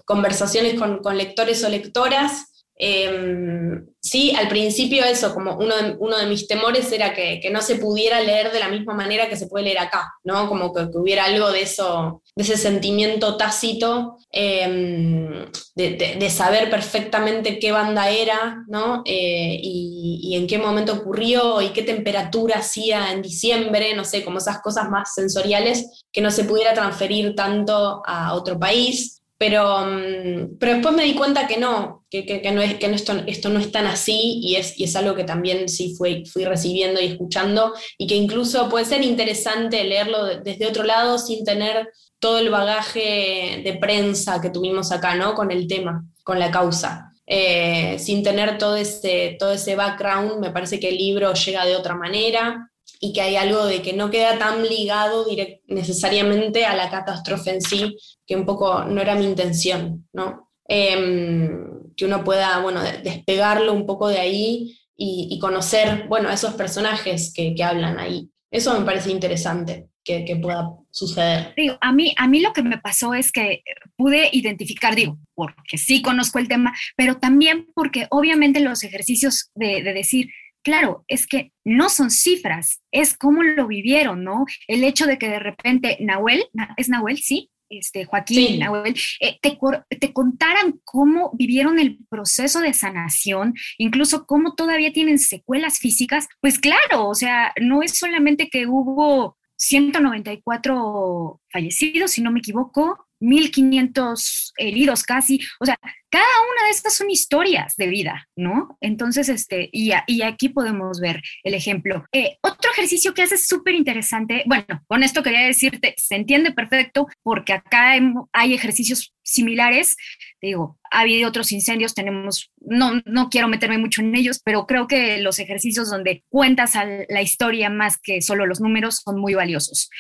conversaciones 0.05 0.75
con, 0.75 0.99
con, 0.99 1.17
lectores 1.17 1.65
o 1.65 1.71
lectoras. 1.71 2.54
Em, 2.77 3.87
sí, 4.01 4.35
al 4.37 4.49
principio 4.49 5.05
eso, 5.05 5.33
como 5.33 5.57
uno 5.57 6.17
de, 6.19 6.27
mis 6.27 6.49
temores 6.49 6.91
era 6.91 7.15
que, 7.15 7.49
no 7.53 7.63
se 7.63 7.77
pudiera 7.77 8.21
leer 8.21 8.51
de 8.53 8.59
la 8.59 8.69
misma 8.69 8.95
manera 8.95 9.29
que 9.29 9.37
se 9.37 9.47
puede 9.47 9.67
leer 9.67 9.79
acá, 9.79 10.13
¿no? 10.25 10.49
Como 10.49 10.73
que, 10.75 10.89
hubiera 10.95 11.25
algo 11.25 11.53
de 11.53 11.63
eso, 11.63 12.23
de 12.35 12.43
ese 12.43 12.57
sentimiento 12.57 13.37
tácito, 13.37 14.17
em, 14.33 15.47
de, 15.77 16.31
saber 16.31 16.69
perfectamente 16.69 17.59
qué 17.61 17.71
banda 17.71 18.11
era, 18.11 18.65
¿no? 18.69 19.03
Eh, 19.05 19.59
y, 19.63 20.21
y, 20.23 20.37
en 20.37 20.47
qué 20.49 20.59
momento 20.59 20.95
ocurrió 20.95 21.63
y 21.63 21.69
qué 21.69 21.83
temperatura 21.83 22.59
hacía 22.59 23.13
en 23.13 23.23
diciembre, 23.23 23.95
no 23.95 24.05
sé, 24.05 24.25
como 24.25 24.39
esas 24.39 24.61
cosas 24.63 24.91
más 24.91 25.15
sensoriales 25.15 26.05
que 26.13 26.21
no 26.21 26.31
se 26.31 26.45
pudiera 26.45 26.75
transferir 26.75 27.35
tanto 27.37 28.03
a 28.05 28.35
otro 28.35 28.59
país. 28.59 29.14
Pero, 29.37 29.87
mm, 29.87 30.59
pero 30.59 30.75
después 30.75 30.95
me 30.95 31.05
di 31.05 31.15
cuenta 31.15 31.47
que 31.47 31.57
no, 31.57 32.05
que, 32.09 32.25
que, 32.25 32.53
no, 32.53 32.63
es, 32.63 32.75
que 32.75 32.87
esto, 32.87 33.13
esto, 33.27 33.49
no 33.49 33.59
es 33.59 33.73
tan 33.73 33.87
así 33.87 34.41
y 34.43 34.57
es, 34.57 34.79
y 34.79 34.85
es 34.85 34.95
algo 34.95 35.15
que 35.15 35.25
también 35.25 35.69
sí 35.69 35.95
fui, 35.97 36.25
fui 36.27 36.45
recibiendo 36.45 37.01
y 37.01 37.07
escuchando 37.07 37.75
y 37.99 38.07
que 38.07 38.15
incluso 38.15 38.69
puede 38.69 38.85
ser 38.85 39.03
interesante 39.03 39.83
leerlo 39.85 40.27
desde 40.27 40.67
otro 40.67 40.85
lado 40.85 41.19
sin 41.19 41.45
tener 41.45 41.89
todo 42.21 42.39
el 42.39 42.51
bagaje 42.51 43.61
de 43.65 43.77
prensa 43.81 44.41
que 44.41 44.51
tuvimos 44.51 44.93
acá, 44.93 45.15
¿no? 45.15 45.35
Con 45.35 45.51
el 45.51 45.67
tema, 45.67 46.05
con 46.23 46.39
la 46.39 46.51
causa. 46.51 47.13
Eh, 47.27 47.99
sin 47.99 48.23
tener 48.23 48.59
todo 48.59 48.77
ese, 48.77 49.37
todo 49.39 49.53
ese 49.53 49.77
background, 49.77 50.41
me 50.41 50.51
parece 50.51 50.79
que 50.79 50.91
el 50.91 50.97
libro 50.97 51.33
llega 51.33 51.67
de 51.67 51.77
otra 51.77 51.95
manera 51.97 52.71
y 53.05 53.13
que 53.13 53.21
hay 53.21 53.37
algo 53.37 53.67
de 53.67 53.83
que 53.83 53.93
no 53.93 54.11
queda 54.11 54.39
tan 54.39 54.63
ligado 54.63 55.27
necesariamente 55.67 56.65
a 56.65 56.75
la 56.75 56.89
catástrofe 56.89 57.51
en 57.51 57.61
sí, 57.61 57.99
que 58.27 58.35
un 58.35 58.47
poco 58.47 58.85
no 58.85 59.03
era 59.03 59.15
mi 59.15 59.27
intención, 59.27 60.09
¿no? 60.15 60.51
Em, 60.67 61.93
que 61.95 62.07
uno 62.07 62.25
pueda, 62.25 62.61
bueno, 62.61 62.83
despegarlo 62.83 63.75
un 63.75 63.85
poco 63.85 64.09
de 64.09 64.21
ahí 64.21 64.79
y, 64.97 65.39
conocer, 65.39 66.07
bueno, 66.09 66.31
esos 66.31 66.55
personajes 66.55 67.31
que, 67.35 67.55
hablan 67.63 67.99
ahí. 67.99 68.31
Eso 68.51 68.79
me 68.79 68.87
parece 68.87 69.11
interesante 69.11 69.89
que, 70.03 70.25
que, 70.25 70.37
pueda 70.37 70.71
suceder. 70.91 71.53
Digo, 71.59 71.77
a 71.83 71.93
mí, 71.93 72.15
a 72.17 72.27
mí 72.27 72.41
lo 72.41 72.55
que 72.55 72.63
me 72.63 72.79
pasó 72.79 73.13
es 73.13 73.33
que 73.33 73.63
pude 73.97 74.31
identificar, 74.33 74.95
digo, 74.95 75.19
porque 75.35 75.77
sí 75.77 76.01
conozco 76.01 76.39
el 76.39 76.49
tema, 76.49 76.73
pero 76.97 77.19
también 77.19 77.67
porque 77.75 78.07
obviamente 78.09 78.61
los 78.61 78.83
ejercicios 78.83 79.51
de, 79.55 79.83
de 79.83 79.93
decir, 79.93 80.31
claro, 80.65 81.05
es 81.07 81.27
que 81.27 81.53
no 81.65 81.89
son 81.89 82.11
cifras, 82.11 82.83
es 82.91 83.17
cómo 83.17 83.43
lo 83.43 83.69
vivieron, 83.69 84.25
¿no? 84.25 84.47
El 84.67 84.83
hecho 84.83 85.07
de 85.07 85.19
que 85.19 85.29
de 85.29 85.39
repente 85.39 85.99
Nahuel, 86.01 86.45
¿es 86.77 86.89
Nahuel? 86.89 87.19
Sí, 87.19 87.51
este, 87.69 88.05
Joaquín, 88.05 88.61
Nahuel, 88.61 88.95
eh, 89.21 89.39
te, 89.41 89.59
te, 89.99 90.13
contaran 90.13 90.81
cómo 90.85 91.31
vivieron 91.35 91.79
el 91.79 91.99
proceso 92.09 92.61
de 92.61 92.73
sanación, 92.73 93.55
incluso 93.79 94.27
cómo 94.27 94.55
todavía 94.55 94.93
tienen 94.93 95.19
secuelas 95.19 95.79
físicas, 95.79 96.29
pues 96.41 96.59
claro, 96.59 97.09
o 97.09 97.15
sea, 97.15 97.53
no 97.61 97.83
es 97.83 97.99
solamente 97.99 98.49
que 98.49 98.67
hubo 98.67 99.37
194 99.57 101.41
fallecidos, 101.53 102.11
si 102.13 102.23
no 102.23 102.31
me 102.31 102.41
equivoco, 102.41 103.04
1.500 103.25 104.53
heridos 104.59 105.03
casi, 105.03 105.41
o 105.61 105.67
sea, 105.67 105.79
cada 106.15 106.25
una 106.25 106.67
de 106.67 106.71
estas 106.71 106.95
son 106.95 107.11
historias 107.11 107.75
de 107.77 107.89
vida, 107.89 108.29
¿no? 108.37 108.79
Entonces, 108.81 109.29
este, 109.29 109.69
y, 109.73 109.91
aquí 110.23 110.49
podemos 110.49 111.01
ver 111.01 111.21
el 111.43 111.55
ejemplo. 111.55 112.05
Eh, 112.13 112.37
otro 112.41 112.71
ejercicio 112.71 113.15
que 113.15 113.23
hace 113.23 113.37
súper 113.37 113.75
interesante, 113.75 114.45
bueno, 114.47 114.85
con 114.87 115.03
esto 115.03 115.25
quería 115.25 115.45
decirte, 115.45 115.95
se 115.97 116.15
entiende 116.15 116.53
perfecto 116.53 117.09
porque 117.25 117.53
acá 117.53 117.95
hay 118.33 118.55
ejercicios 118.55 119.13
similares, 119.25 119.97
digo, 120.41 120.79
ha 120.89 121.01
habido 121.01 121.29
otros 121.29 121.51
incendios, 121.51 121.95
tenemos, 121.95 122.53
no, 122.61 123.03
no 123.07 123.29
quiero 123.29 123.49
meterme 123.49 123.79
mucho 123.79 124.01
en 124.01 124.15
ellos, 124.15 124.41
pero 124.45 124.67
creo 124.67 124.87
que 124.87 125.19
los 125.19 125.41
ejercicios 125.41 125.91
donde 125.91 126.23
cuentas 126.29 126.75
la 127.09 127.23
historia 127.23 127.71
más 127.71 127.99
que 128.01 128.23
solo 128.23 128.47
los 128.47 128.61
números 128.61 129.01
son 129.05 129.19
muy 129.19 129.35
valiosos. 129.35 129.91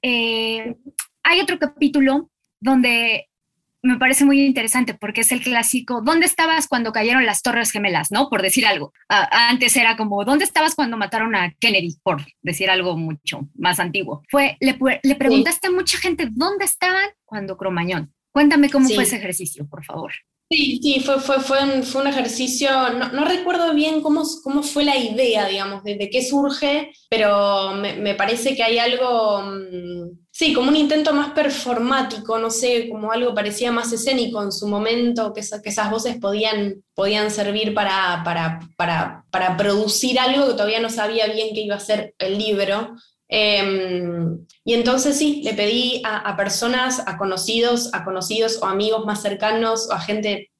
Eh, 0.00 0.76
hay 1.24 1.40
otro 1.40 1.58
capítulo 1.58 2.30
donde 2.66 3.28
me 3.82 3.98
parece 3.98 4.24
muy 4.24 4.44
interesante 4.44 4.94
porque 4.94 5.22
es 5.22 5.32
el 5.32 5.42
clásico, 5.42 6.02
¿dónde 6.02 6.26
estabas 6.26 6.66
cuando 6.68 6.92
cayeron 6.92 7.24
las 7.24 7.42
Torres 7.42 7.70
Gemelas? 7.70 8.10
¿No? 8.10 8.28
Por 8.28 8.42
decir 8.42 8.66
algo. 8.66 8.92
antes 9.08 9.76
era 9.76 9.96
como, 9.96 10.24
¿dónde 10.24 10.44
estabas 10.44 10.74
cuando 10.74 10.96
mataron 10.96 11.34
a 11.34 11.54
Kennedy? 11.58 11.96
Por 12.02 12.22
decir 12.42 12.68
algo 12.68 12.96
mucho 12.96 13.48
más 13.54 13.80
antiguo. 13.80 14.22
Fue, 14.28 14.56
le, 14.60 14.76
le 15.02 15.14
preguntaste 15.14 15.68
a 15.68 15.70
mucha 15.70 15.98
gente, 15.98 16.28
¿dónde 16.30 16.64
estaban 16.64 17.08
cuando 17.24 17.56
Cromañón? 17.56 18.12
Cuéntame 18.32 18.68
cómo 18.68 18.88
fue 18.88 19.04
ese 19.04 19.16
ejercicio, 19.16 19.66
por 19.66 19.84
favor. 19.84 20.12
Sí, 20.48 20.78
sí, 20.80 21.00
fue, 21.00 21.18
fue, 21.18 21.40
fue, 21.40 21.64
un, 21.64 21.82
fue 21.82 22.02
un 22.02 22.06
ejercicio, 22.06 22.68
no, 22.92 23.10
no, 23.10 23.24
recuerdo 23.24 23.74
bien 23.74 24.00
cómo, 24.00 24.22
cómo 24.44 24.62
fue 24.62 24.84
la 24.84 24.96
idea, 24.96 25.48
digamos, 25.48 25.82
de, 25.82 26.08
qué 26.08 26.22
surge, 26.22 26.92
pero 27.10 27.72
me, 27.72 27.94
me, 27.94 28.14
parece 28.14 28.54
que 28.54 28.62
hay 28.62 28.78
algo, 28.78 29.42
mm, 29.42 30.25
sí, 30.36 30.52
como 30.52 30.68
un 30.68 30.76
intento 30.76 31.14
más 31.14 31.30
performático, 31.30 32.38
no 32.38 32.50
sé, 32.50 32.90
como 32.90 33.10
algo 33.10 33.34
parecía 33.34 33.72
más 33.72 33.90
escénico 33.90 34.42
en 34.42 34.52
su 34.52 34.68
momento, 34.68 35.32
que, 35.32 35.40
que 35.40 35.70
esas 35.70 35.90
voces 35.90 36.18
podían, 36.18 36.84
podían 36.94 37.30
servir 37.30 37.72
para, 37.72 38.20
para, 38.22 38.60
para, 38.76 39.24
para 39.30 39.56
producir 39.56 40.18
algo 40.18 40.48
que 40.48 40.52
todavía 40.52 40.80
no 40.80 40.90
sabía 40.90 41.26
bien 41.28 41.54
qué 41.54 41.62
iba 41.62 41.76
a 41.76 41.80
ser 41.80 42.14
el 42.18 42.36
libro. 42.36 42.96
Em, 43.28 44.46
y 44.62 44.74
entonces 44.74 45.16
sí, 45.16 45.40
le 45.42 45.54
pedí 45.54 46.02
a, 46.04 46.36
personas, 46.36 47.02
a 47.06 47.16
conocidos, 47.16 47.88
a 47.94 48.04
conocidos 48.04 48.58
o 48.60 48.66
amigos 48.66 49.06
más 49.06 49.22
cercanos 49.22 49.88
o 49.88 49.94
a 49.94 50.00
gente 50.00 50.50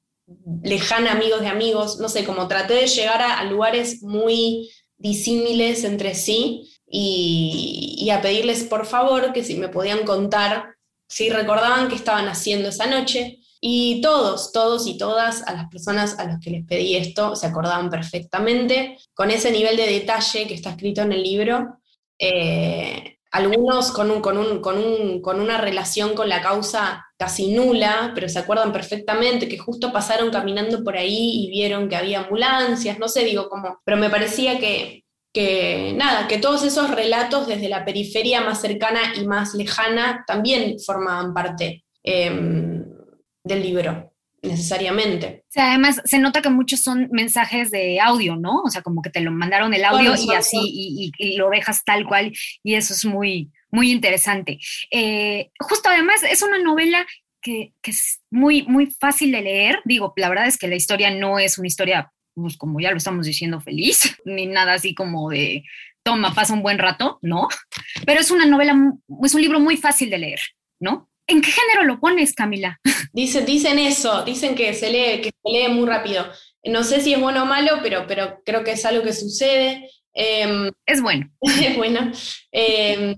lejana, 0.63 1.11
amigos 1.11 1.41
de 1.41 1.49
amigos, 1.49 1.99
no 1.99 2.09
sé, 2.09 2.25
como 2.25 2.47
traté 2.47 2.73
de 2.73 2.87
llegar 2.87 3.21
a, 3.21 3.43
lugares 3.43 4.01
muy 4.01 4.71
disímiles 4.97 5.83
entre 5.83 6.15
sí 6.15 6.67
y, 6.89 8.09
a 8.09 8.21
pedirles 8.21 8.63
por 8.63 8.85
favor 8.85 9.33
que 9.33 9.43
si 9.43 9.55
me 9.55 9.67
podían 9.67 10.05
contar 10.05 10.75
si 11.09 11.29
recordaban 11.29 11.87
qué 11.89 11.95
estaban 11.95 12.27
haciendo 12.27 12.69
esa 12.69 12.85
noche. 12.85 13.39
Y 13.59 14.01
todos, 14.01 14.51
todos 14.51 14.85
y 14.87 14.97
todas, 14.97 15.41
a 15.47 15.53
las 15.53 15.67
personas 15.69 16.19
a 16.19 16.25
las 16.25 16.39
que 16.39 16.51
les 16.51 16.65
pedí 16.65 16.95
esto, 16.95 17.35
se 17.35 17.47
acordaban 17.47 17.89
perfectamente, 17.89 18.97
con 19.15 19.31
ese 19.31 19.51
nivel 19.51 19.77
de 19.77 19.87
detalle 19.87 20.45
que 20.47 20.53
está 20.53 20.71
escrito 20.71 21.01
en 21.01 21.11
el 21.11 21.23
libro, 21.23 21.79
eh, 22.19 23.17
algunos 23.31 23.91
con, 23.91 24.11
un, 24.11 24.21
con, 24.21 24.37
un, 24.37 24.61
con, 24.61 24.77
un, 24.77 25.21
con, 25.21 25.41
una 25.41 25.57
relación 25.57 26.13
con 26.13 26.29
la 26.29 26.41
causa 26.41 27.07
casi 27.17 27.51
nula, 27.51 28.11
pero 28.13 28.29
se 28.29 28.39
acuerdan 28.39 28.71
perfectamente 28.71 29.47
que 29.47 29.57
justo 29.57 29.91
pasaron 29.91 30.29
caminando 30.29 30.83
por 30.83 30.95
ahí 30.95 31.43
y 31.43 31.49
vieron 31.49 31.89
que 31.89 31.95
había 31.95 32.19
ambulancias, 32.19 32.99
no 32.99 33.07
sé, 33.07 33.25
digo 33.25 33.49
cómo, 33.49 33.79
pero 33.83 33.97
me 33.97 34.09
parecía 34.09 34.59
que, 34.59 35.03
que 35.33 35.93
nada, 35.95 36.27
que 36.27 36.37
todos 36.37 36.63
esos 36.63 36.89
relatos 36.89 37.47
desde 37.47 37.69
la 37.69 37.85
periferia 37.85 38.41
más 38.41 38.61
cercana 38.61 39.13
y 39.15 39.25
más 39.25 39.53
lejana 39.53 40.23
también 40.25 40.79
formaban 40.79 41.33
parte 41.33 41.83
em, 42.03 42.83
del 43.43 43.61
libro 43.61 44.11
necesariamente. 44.41 45.43
O 45.43 45.51
sea, 45.51 45.69
además 45.69 46.01
se 46.05 46.19
nota 46.19 46.41
que 46.41 46.49
muchos 46.49 46.81
son 46.81 47.09
mensajes 47.11 47.71
de 47.71 47.99
audio, 47.99 48.35
¿no? 48.35 48.61
O 48.61 48.69
sea, 48.69 48.81
como 48.81 49.01
que 49.01 49.09
te 49.09 49.21
lo 49.21 49.31
mandaron 49.31 49.73
el 49.73 49.83
audio 49.83 50.15
y 50.15 50.33
así, 50.33 51.11
y, 51.17 51.37
lo 51.37 51.49
dejas 51.49 51.83
tal 51.83 52.05
cual, 52.05 52.31
y 52.63 52.75
eso 52.75 52.93
es 52.93 53.05
muy, 53.05 53.51
muy 53.71 53.91
interesante. 53.91 54.59
Eh, 54.91 55.49
justo 55.59 55.89
además 55.89 56.21
es 56.23 56.41
una 56.41 56.59
novela 56.59 57.05
que, 57.41 57.73
es 57.83 58.21
muy, 58.29 58.63
muy 58.63 58.87
fácil 58.87 59.31
de 59.31 59.41
leer. 59.41 59.79
Digo, 59.85 60.13
la 60.15 60.29
verdad 60.29 60.47
es 60.47 60.57
que 60.57 60.67
la 60.67 60.75
historia 60.75 61.11
no 61.11 61.39
es 61.39 61.57
una 61.57 61.67
historia, 61.67 62.11
pues 62.41 62.57
como 62.57 62.79
ya 62.79 62.91
lo 62.91 62.97
estamos 62.97 63.25
diciendo, 63.25 63.59
feliz, 63.59 64.15
ni 64.25 64.45
nada 64.45 64.73
así 64.73 64.93
como 64.93 65.29
de, 65.29 65.63
toma, 66.03 66.33
pasa 66.33 66.53
un 66.53 66.61
buen 66.61 66.77
rato, 66.77 67.19
¿no? 67.21 67.47
Pero 68.05 68.21
es 68.21 68.31
una 68.31 68.45
novela, 68.45 68.75
es 69.23 69.33
un 69.33 69.41
libro 69.41 69.59
muy 69.59 69.77
fácil 69.77 70.09
de 70.09 70.17
leer, 70.19 70.39
¿no? 70.79 71.09
¿En 71.27 71.41
qué 71.41 71.51
género 71.51 71.83
lo 71.83 71.99
pones, 71.99 72.33
Camila? 72.33 72.79
Dicen, 73.13 73.45
dicen 73.45 73.79
eso, 73.79 74.23
dicen 74.23 74.55
que 74.55 74.73
se, 74.73 74.91
lee, 74.91 75.21
que 75.21 75.31
se 75.43 75.51
lee 75.51 75.67
muy 75.69 75.87
rápido. 75.87 76.25
No 76.63 76.83
sé 76.83 77.01
si 77.01 77.13
es 77.13 77.19
bueno 77.19 77.43
o 77.43 77.45
malo, 77.45 77.79
pero, 77.81 78.05
pero 78.07 78.41
creo 78.45 78.63
que 78.63 78.71
es 78.71 78.85
algo 78.85 79.03
que 79.03 79.11
sucede. 79.11 79.89
Em, 80.13 80.71
es 80.85 81.01
bueno. 81.01 81.29
es 81.41 81.75
bueno. 81.75 82.11
Em, 82.51 83.15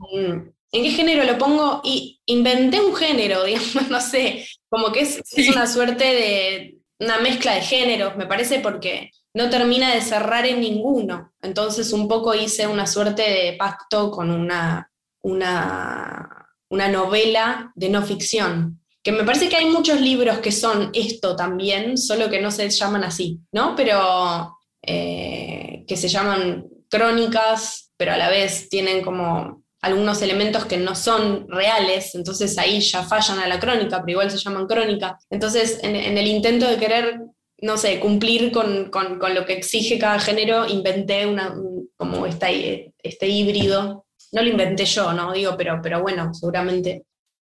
¿En 0.71 0.83
qué 0.83 0.91
género 0.91 1.23
lo 1.23 1.37
pongo? 1.37 1.81
Y 1.83 2.21
inventé 2.25 2.79
un 2.79 2.95
género, 2.95 3.43
digamos, 3.43 3.89
no 3.89 3.99
sé, 3.99 4.47
como 4.69 4.91
que 4.91 5.01
es, 5.01 5.21
es 5.35 5.49
una 5.49 5.67
suerte 5.67 6.05
de 6.05 6.78
una 6.99 7.19
mezcla 7.19 7.55
de 7.55 7.61
géneros, 7.61 8.15
me 8.17 8.25
parece, 8.25 8.59
porque 8.59 9.11
no 9.33 9.49
termina 9.49 9.93
de 9.93 10.01
cerrar 10.01 10.45
en 10.45 10.59
ninguno. 10.59 11.33
Entonces 11.41 11.93
un 11.93 12.07
poco 12.07 12.35
hice 12.35 12.67
una 12.67 12.87
suerte 12.87 13.21
de 13.21 13.55
pacto 13.57 14.11
con 14.11 14.31
una, 14.31 14.91
una 15.21 16.39
una 16.69 16.87
novela 16.87 17.71
de 17.75 17.89
no 17.89 18.03
ficción. 18.03 18.79
Que 19.01 19.11
me 19.11 19.23
parece 19.23 19.49
que 19.49 19.55
hay 19.55 19.65
muchos 19.65 20.01
libros 20.01 20.39
que 20.39 20.51
son 20.51 20.91
esto 20.93 21.35
también, 21.35 21.97
solo 21.97 22.29
que 22.29 22.41
no 22.41 22.51
se 22.51 22.69
llaman 22.69 23.03
así, 23.03 23.39
¿no? 23.51 23.75
Pero 23.75 24.57
eh, 24.81 25.83
que 25.87 25.97
se 25.97 26.07
llaman 26.07 26.65
crónicas, 26.89 27.91
pero 27.97 28.13
a 28.13 28.17
la 28.17 28.29
vez 28.29 28.69
tienen 28.69 29.01
como 29.01 29.63
algunos 29.81 30.21
elementos 30.21 30.65
que 30.65 30.77
no 30.77 30.95
son 30.95 31.47
reales, 31.47 32.13
entonces 32.15 32.57
ahí 32.57 32.81
ya 32.81 33.03
fallan 33.03 33.39
a 33.39 33.47
la 33.47 33.59
crónica, 33.59 33.99
pero 33.99 34.11
igual 34.11 34.31
se 34.31 34.37
llaman 34.37 34.67
crónica. 34.67 35.17
Entonces, 35.29 35.79
en, 35.83 35.95
el 35.95 36.27
intento 36.27 36.67
de 36.67 36.77
querer, 36.77 37.21
no 37.61 37.77
sé, 37.77 37.99
cumplir 37.99 38.51
con, 38.51 38.91
lo 39.33 39.45
que 39.45 39.53
exige 39.53 39.97
cada 39.97 40.19
género, 40.19 40.67
inventé 40.67 41.25
una, 41.25 41.55
como 41.95 42.25
este 42.25 42.93
híbrido 43.21 44.05
no 44.31 44.41
lo 44.41 44.49
inventé 44.49 44.85
yo, 44.85 45.13
¿no? 45.13 45.33
Digo, 45.33 45.55
pero, 45.57 45.79
pero 45.81 46.01
bueno, 46.01 46.33
seguramente 46.33 47.03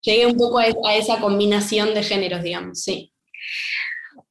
llegué 0.01 0.25
un 0.25 0.37
poco 0.37 0.59
a, 0.59 0.95
esa 0.95 1.19
combinación 1.19 1.93
de 1.93 2.03
géneros, 2.03 2.43
digamos, 2.43 2.81
sí. 2.83 3.11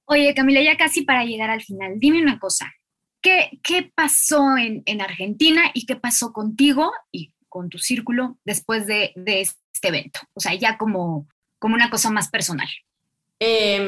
Oye, 0.04 0.34
Camila, 0.34 0.62
ya 0.62 0.76
casi 0.76 1.02
para 1.02 1.24
llegar 1.24 1.50
al 1.50 1.62
final, 1.62 1.94
dime 1.96 2.22
una 2.22 2.38
cosa. 2.38 2.72
¿Qué, 3.20 3.58
qué 3.62 3.90
pasó 3.92 4.56
en, 4.56 4.82
en, 4.86 5.00
Argentina 5.00 5.70
y 5.74 5.84
qué 5.84 5.96
pasó 5.96 6.32
contigo 6.32 6.92
y 7.10 7.32
con 7.56 7.70
tu 7.70 7.78
círculo 7.78 8.36
después 8.44 8.86
de, 8.86 9.12
este 9.16 9.88
evento? 9.88 10.20
O 10.34 10.40
sea, 10.40 10.54
ya 10.54 10.76
como, 10.76 11.26
como 11.58 11.74
una 11.74 11.88
cosa 11.88 12.10
más 12.10 12.28
personal. 12.28 12.68
Eh, 13.40 13.78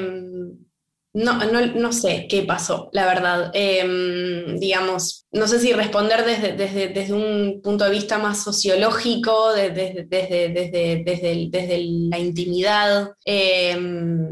no, 1.15 1.45
no, 1.47 1.67
no, 1.67 1.93
sé 1.93 2.27
qué 2.31 2.43
pasó, 2.43 2.91
la 2.93 3.07
verdad. 3.07 3.51
Em, 3.53 4.59
digamos, 4.59 5.27
no 5.33 5.49
sé 5.49 5.59
si 5.59 5.73
responder 5.73 6.25
desde, 6.25 6.53
desde, 6.53 6.89
desde, 6.89 7.13
un 7.13 7.61
punto 7.63 7.85
de 7.85 7.91
vista 7.91 8.19
más 8.19 8.43
sociológico, 8.43 9.53
desde, 9.53 10.07
desde, 10.09 10.49
desde, 10.51 11.49
desde 11.51 11.85
la 12.11 12.19
intimidad. 12.19 13.11
Em, 13.25 14.29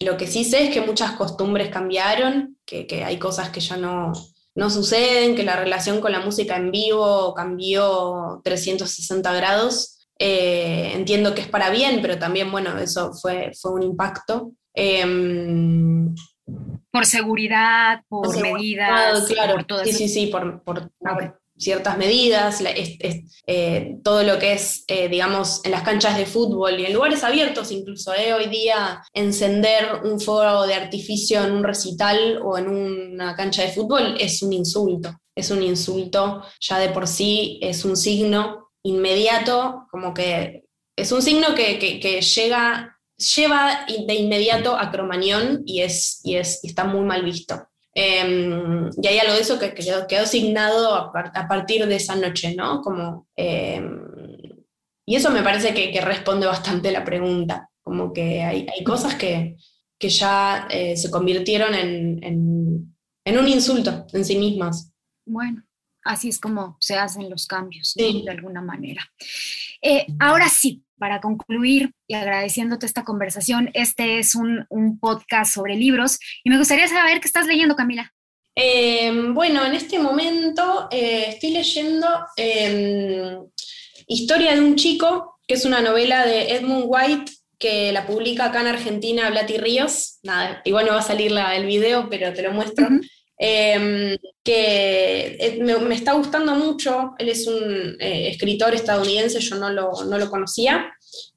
lo 0.00 0.16
que 0.16 0.26
sí 0.26 0.44
sé 0.44 0.64
es 0.64 0.70
que 0.74 0.80
muchas 0.80 1.12
costumbres 1.12 1.68
cambiaron, 1.68 2.56
que, 2.64 2.86
que, 2.86 3.04
hay 3.04 3.18
cosas 3.18 3.50
que 3.50 3.60
ya 3.60 3.76
no, 3.76 4.12
no 4.54 4.70
suceden, 4.70 5.34
que 5.34 5.42
la 5.42 5.56
relación 5.56 6.00
con 6.00 6.12
la 6.12 6.20
música 6.20 6.56
en 6.56 6.70
vivo 6.70 7.34
cambió 7.34 8.40
360 8.44 9.32
grados. 9.32 10.08
Eh, 10.18 10.92
entiendo 10.94 11.34
que 11.34 11.40
es 11.40 11.48
para 11.48 11.70
bien, 11.70 12.00
pero 12.00 12.18
también, 12.18 12.50
bueno, 12.52 12.78
eso 12.78 13.12
fue, 13.14 13.50
fue 13.60 13.72
un 13.72 13.82
impacto. 13.82 14.52
Em, 14.72 16.14
por 16.90 17.06
seguridad, 17.06 18.02
por, 18.08 18.40
medidas, 18.40 19.26
claro, 19.26 19.54
por 19.54 19.64
todo 19.64 19.84
sí, 19.84 19.92
sí, 19.92 20.08
sí, 20.08 20.26
por, 20.28 20.62
por, 20.62 20.92
ciertas 21.64 21.96
medidas, 21.96 22.62
eh, 23.46 23.96
todo 24.04 24.22
lo 24.22 24.38
que 24.38 24.52
es, 24.52 24.84
eh, 24.86 25.08
digamos, 25.08 25.64
en 25.64 25.70
las 25.70 25.82
canchas 25.82 26.16
de 26.16 26.26
fútbol 26.26 26.78
y 26.78 26.84
en 26.84 26.92
lugares 26.92 27.24
abiertos 27.24 27.72
incluso. 27.72 28.14
Eh, 28.14 28.34
hoy 28.34 28.46
día 28.46 29.02
encender 29.14 30.02
un 30.04 30.20
fuego 30.20 30.66
de 30.66 30.74
artificio 30.74 31.42
en 31.42 31.52
un 31.52 31.64
recital 31.64 32.40
o 32.44 32.58
en 32.58 32.68
una 32.68 33.34
cancha 33.34 33.62
de 33.62 33.72
fútbol 33.72 34.16
es 34.20 34.42
un 34.42 34.52
insulto, 34.52 35.10
es 35.34 35.50
un 35.50 35.62
insulto 35.62 36.42
ya 36.60 36.78
de 36.78 36.90
por 36.90 37.08
sí, 37.08 37.58
es 37.62 37.84
un 37.84 37.96
signo 37.96 38.70
inmediato, 38.82 39.86
como 39.90 40.12
que 40.12 40.64
es 40.96 41.10
un 41.10 41.22
signo 41.22 41.54
que, 41.54 41.78
que, 41.78 42.20
llega, 42.20 42.98
lleva 43.16 43.86
de 44.06 44.14
inmediato 44.14 44.76
a 44.76 44.90
cromañón 44.90 45.62
y, 45.64 45.80
es, 45.80 46.20
y, 46.22 46.36
es, 46.36 46.60
y 46.62 46.68
está 46.68 46.84
muy 46.84 47.04
mal 47.04 47.24
visto. 47.24 47.66
Em, 47.94 48.90
y 49.00 49.06
hay 49.06 49.18
algo 49.18 49.34
de 49.34 49.40
eso 49.40 49.58
que 49.58 49.72
quedó, 49.72 50.06
quedó 50.08 50.22
asignado 50.22 50.94
a, 50.96 51.12
partir 51.48 51.86
de 51.86 51.96
esa 51.96 52.16
noche, 52.16 52.54
¿no? 52.56 52.82
Como, 52.82 53.28
em, 53.36 54.00
y 55.06 55.14
eso 55.14 55.30
me 55.30 55.42
parece 55.42 55.72
que, 55.74 56.00
responde 56.00 56.46
bastante 56.46 56.90
la 56.90 57.04
pregunta, 57.04 57.70
como 57.82 58.12
que 58.12 58.42
hay, 58.42 58.84
cosas 58.84 59.14
que, 59.14 59.56
que 59.98 60.08
ya 60.08 60.66
eh, 60.70 60.96
se 60.96 61.10
convirtieron 61.10 61.74
en, 61.74 62.24
en, 63.24 63.38
un 63.38 63.48
insulto 63.48 64.06
en 64.12 64.24
sí 64.24 64.36
mismas. 64.38 64.92
Bueno, 65.24 65.62
así 66.02 66.28
es 66.28 66.40
como 66.40 66.76
se 66.80 66.96
hacen 66.96 67.30
los 67.30 67.46
cambios, 67.46 67.94
de 67.94 68.24
alguna 68.28 68.60
manera. 68.60 69.08
Eh, 69.80 70.06
ahora 70.18 70.48
sí, 70.48 70.83
para 70.98 71.20
concluir 71.20 71.92
y 72.06 72.14
agradeciéndote 72.14 72.86
esta 72.86 73.04
conversación, 73.04 73.70
este 73.74 74.18
es 74.18 74.34
un, 74.34 74.66
podcast 75.00 75.54
sobre 75.54 75.76
libros 75.76 76.18
y 76.44 76.50
me 76.50 76.58
gustaría 76.58 76.86
saber 76.88 77.20
qué 77.20 77.26
estás 77.26 77.46
leyendo, 77.46 77.76
Camila. 77.76 78.12
Em, 78.54 79.34
bueno, 79.34 79.64
en 79.64 79.74
este 79.74 79.98
momento 79.98 80.88
eh, 80.90 81.26
estoy 81.30 81.50
leyendo 81.50 82.06
em, 82.36 83.44
Historia 84.06 84.54
de 84.54 84.60
un 84.60 84.76
chico, 84.76 85.38
que 85.46 85.54
es 85.54 85.64
una 85.64 85.80
novela 85.80 86.26
de 86.26 86.54
Edmund 86.54 86.84
White 86.86 87.32
que 87.58 87.92
la 87.92 88.06
publica 88.06 88.46
acá 88.46 88.60
en 88.60 88.66
Argentina 88.66 89.30
Blati 89.30 89.56
Ríos. 89.56 90.18
Nada, 90.22 90.60
igual 90.64 90.86
no 90.86 90.92
va 90.92 90.98
a 90.98 91.02
salir 91.02 91.32
el 91.32 91.66
video, 91.66 92.08
pero 92.10 92.32
te 92.32 92.42
lo 92.42 92.52
muestro. 92.52 92.88
Eh, 93.38 94.18
me, 95.60 95.94
está 95.94 96.12
gustando 96.12 96.54
mucho. 96.54 97.14
Él 97.18 97.28
es 97.28 97.46
un 97.46 97.96
eh, 98.00 98.28
escritor 98.28 98.74
estadounidense, 98.74 99.40
yo 99.40 99.56
no 99.56 99.70
lo, 99.70 99.92
no 100.06 100.18
lo 100.18 100.30
conocía. 100.30 100.92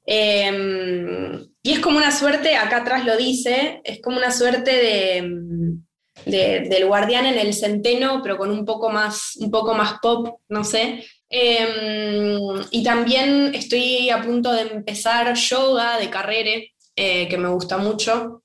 Em, 0.06 1.46
y 1.62 1.72
es 1.72 1.80
como 1.80 1.98
una 1.98 2.10
suerte, 2.10 2.56
acá 2.56 2.78
atrás 2.78 3.04
lo 3.04 3.16
dice, 3.16 3.80
es 3.84 4.00
como 4.00 4.16
una 4.16 4.30
suerte 4.30 4.70
de, 6.24 6.68
del 6.68 6.86
guardián 6.86 7.26
en 7.26 7.38
el 7.38 7.54
centeno, 7.54 8.20
pero 8.22 8.38
con 8.38 8.50
un 8.50 8.64
poco 8.64 8.90
más, 8.90 9.36
un 9.36 9.50
poco 9.50 9.74
más 9.74 9.94
pop, 10.00 10.40
no 10.48 10.64
sé. 10.64 11.04
Em, 11.30 12.62
y 12.70 12.82
también 12.82 13.54
estoy 13.54 14.10
a 14.10 14.22
punto 14.22 14.52
de 14.52 14.62
empezar 14.62 15.34
yoga 15.34 15.98
de 15.98 16.10
carrera, 16.10 16.50
eh, 16.96 17.28
que 17.28 17.38
me 17.38 17.48
gusta 17.48 17.78
mucho. 17.78 18.42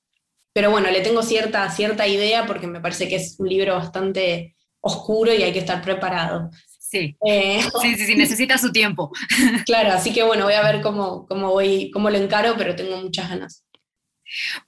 Pero 0.54 0.70
bueno, 0.70 0.90
le 0.90 1.00
tengo 1.00 1.22
cierta, 1.22 1.68
cierta 1.70 2.06
idea 2.06 2.46
porque 2.46 2.68
me 2.68 2.80
parece 2.80 3.08
que 3.08 3.16
es 3.16 3.36
un 3.38 3.48
libro 3.48 3.74
bastante 3.74 4.56
oscuro 4.80 5.34
y 5.34 5.42
hay 5.42 5.52
que 5.52 5.58
estar 5.58 5.82
preparado. 5.82 6.48
Sí, 6.78 7.16
eh, 7.26 7.60
sí, 7.82 7.96
sí, 7.96 8.06
sí, 8.06 8.14
necesita 8.14 8.56
su 8.56 8.70
tiempo. 8.70 9.10
Claro, 9.66 9.92
así 9.92 10.12
que 10.12 10.22
bueno, 10.22 10.44
voy 10.44 10.54
a 10.54 10.62
ver 10.62 10.80
cómo, 10.80 11.26
cómo, 11.26 11.50
voy, 11.50 11.90
cómo 11.90 12.08
lo 12.08 12.18
encaro, 12.18 12.54
pero 12.56 12.76
tengo 12.76 12.96
muchas 12.98 13.28
ganas. 13.28 13.64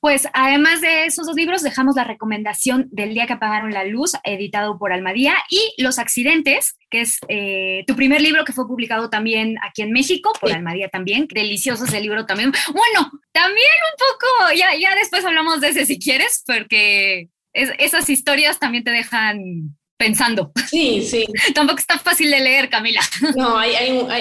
Pues 0.01 0.29
además 0.33 0.81
de 0.81 1.07
esos 1.07 1.27
dos 1.27 1.37
libros, 1.37 1.63
dejamos 1.63 1.97
la 1.97 2.05
recomendación 2.05 2.89
del 2.91 3.15
día 3.15 3.27
que 3.27 3.35
apagaron 3.35 3.73
la 3.73 3.85
luz, 3.85 4.13
editado 4.25 4.79
por 4.79 4.93
Almadía, 4.93 5.35
y 5.51 5.75
Los 5.83 5.99
accidentes, 5.99 6.77
que 6.91 7.03
es 7.03 7.19
eh, 7.29 7.85
tu 7.87 7.97
primer 7.97 8.21
libro 8.21 8.45
que 8.45 8.53
fue 8.53 8.67
publicado 8.67 9.11
también 9.11 9.57
aquí 9.63 9.83
en 9.83 9.93
México, 9.93 10.33
por 10.41 10.53
Almadía 10.53 10.89
también. 10.89 11.27
Delicioso 11.33 11.85
ese 11.85 12.01
libro 12.01 12.27
también. 12.27 12.53
Bueno, 12.73 13.11
también 13.33 13.67
un 13.93 13.99
poco, 13.99 14.55
ya, 14.57 14.75
ya 14.79 14.95
después 14.95 15.25
hablamos 15.25 15.61
de 15.61 15.69
ese 15.69 15.87
si 15.87 15.99
quieres, 15.99 16.43
porque 16.47 17.29
esas 17.53 18.11
historias 18.11 18.59
también 18.59 18.85
te 18.85 18.91
dejan 18.91 19.77
pensando. 19.97 20.53
Sí, 20.69 21.03
sí. 21.03 21.25
Tampoco 21.55 21.79
está 21.79 21.99
fácil 21.99 22.31
de 22.31 22.41
leer, 22.41 22.69
Camila. 22.69 23.01
No, 23.37 23.59
hay, 23.59 23.75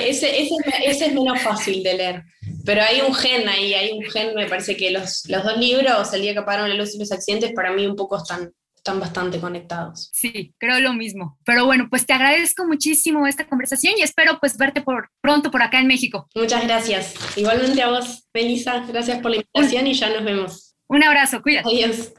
ese, 0.07 0.41
ese, 0.41 0.55
ese, 0.85 1.05
es 1.07 1.13
menos 1.13 1.41
fácil 1.41 1.83
de 1.83 1.93
leer. 1.93 2.23
Pero 2.65 2.81
hay 2.81 3.01
un 3.01 3.13
gen 3.13 3.47
ahí, 3.47 3.73
hay 3.73 3.91
un 3.91 4.03
gen, 4.03 4.35
me 4.35 4.47
parece 4.47 4.75
que 4.77 4.91
los, 4.91 5.23
los 5.27 5.43
dos 5.43 5.57
libros, 5.57 6.13
El 6.13 6.21
día 6.21 6.33
que 6.33 6.39
apagaron 6.39 6.69
la 6.69 6.75
luz 6.75 6.95
y 6.95 6.99
los 6.99 7.11
accidentes, 7.11 7.51
para 7.53 7.71
mí 7.71 7.85
un 7.85 7.95
poco 7.95 8.17
están, 8.17 8.51
están 8.75 8.99
bastante 8.99 9.39
conectados. 9.39 10.09
Sí, 10.13 10.53
creo 10.57 10.79
lo 10.79 10.93
mismo. 10.93 11.37
Pero 11.45 11.65
bueno, 11.65 11.87
pues 11.89 12.05
te 12.05 12.13
agradezco 12.13 12.65
muchísimo 12.65 13.27
esta 13.27 13.47
conversación 13.47 13.95
y 13.97 14.01
espero 14.01 14.39
pues 14.39 14.57
verte 14.57 14.81
por 14.81 15.09
pronto 15.21 15.51
por 15.51 15.61
acá 15.61 15.79
en 15.79 15.87
México. 15.87 16.27
Muchas 16.35 16.63
gracias. 16.63 17.15
Igualmente 17.35 17.81
a 17.81 17.89
vos, 17.89 18.27
Melissa, 18.33 18.85
gracias 18.87 19.19
por 19.19 19.31
la 19.31 19.37
invitación 19.37 19.87
y 19.87 19.93
ya 19.93 20.09
nos 20.09 20.23
vemos. 20.23 20.75
Un 20.87 21.03
abrazo, 21.03 21.41
cuídate. 21.41 21.67
Adiós. 21.67 22.13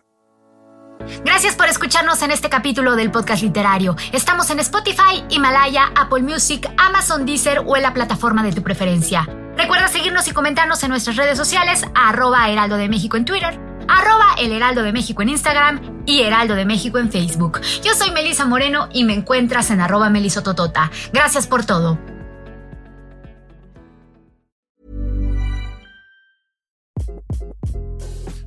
Gracias 1.24 1.54
por 1.54 1.66
escucharnos 1.68 2.22
en 2.22 2.30
este 2.30 2.48
capítulo 2.48 2.96
del 2.96 3.10
podcast 3.10 3.42
literario. 3.42 3.96
Estamos 4.12 4.50
en 4.50 4.60
Spotify, 4.60 5.24
Himalaya, 5.28 5.92
Apple 5.96 6.22
Music, 6.22 6.68
Amazon 6.76 7.26
Deezer 7.26 7.60
o 7.66 7.76
en 7.76 7.82
la 7.82 7.94
plataforma 7.94 8.42
de 8.42 8.52
tu 8.52 8.62
preferencia. 8.62 9.28
Recuerda 9.56 9.88
seguirnos 9.88 10.28
y 10.28 10.32
comentarnos 10.32 10.82
en 10.82 10.90
nuestras 10.90 11.16
redes 11.16 11.38
sociales, 11.38 11.84
arroba 11.94 12.48
Heraldo 12.50 12.76
de 12.76 12.88
México 12.88 13.16
en 13.16 13.24
Twitter, 13.24 13.58
arroba 13.88 14.34
El 14.38 14.52
Heraldo 14.52 14.82
de 14.82 14.92
México 14.92 15.22
en 15.22 15.30
Instagram 15.30 16.02
y 16.06 16.22
Heraldo 16.22 16.54
de 16.54 16.64
México 16.64 16.98
en 16.98 17.10
Facebook. 17.10 17.60
Yo 17.82 17.94
soy 17.94 18.10
Melisa 18.10 18.44
Moreno 18.44 18.88
y 18.92 19.04
me 19.04 19.14
encuentras 19.14 19.70
en 19.70 19.80
arroba 19.80 20.10
melisototota. 20.10 20.90
Gracias 21.12 21.46
por 21.46 21.64
todo. 21.64 21.98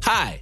Hi, 0.06 0.42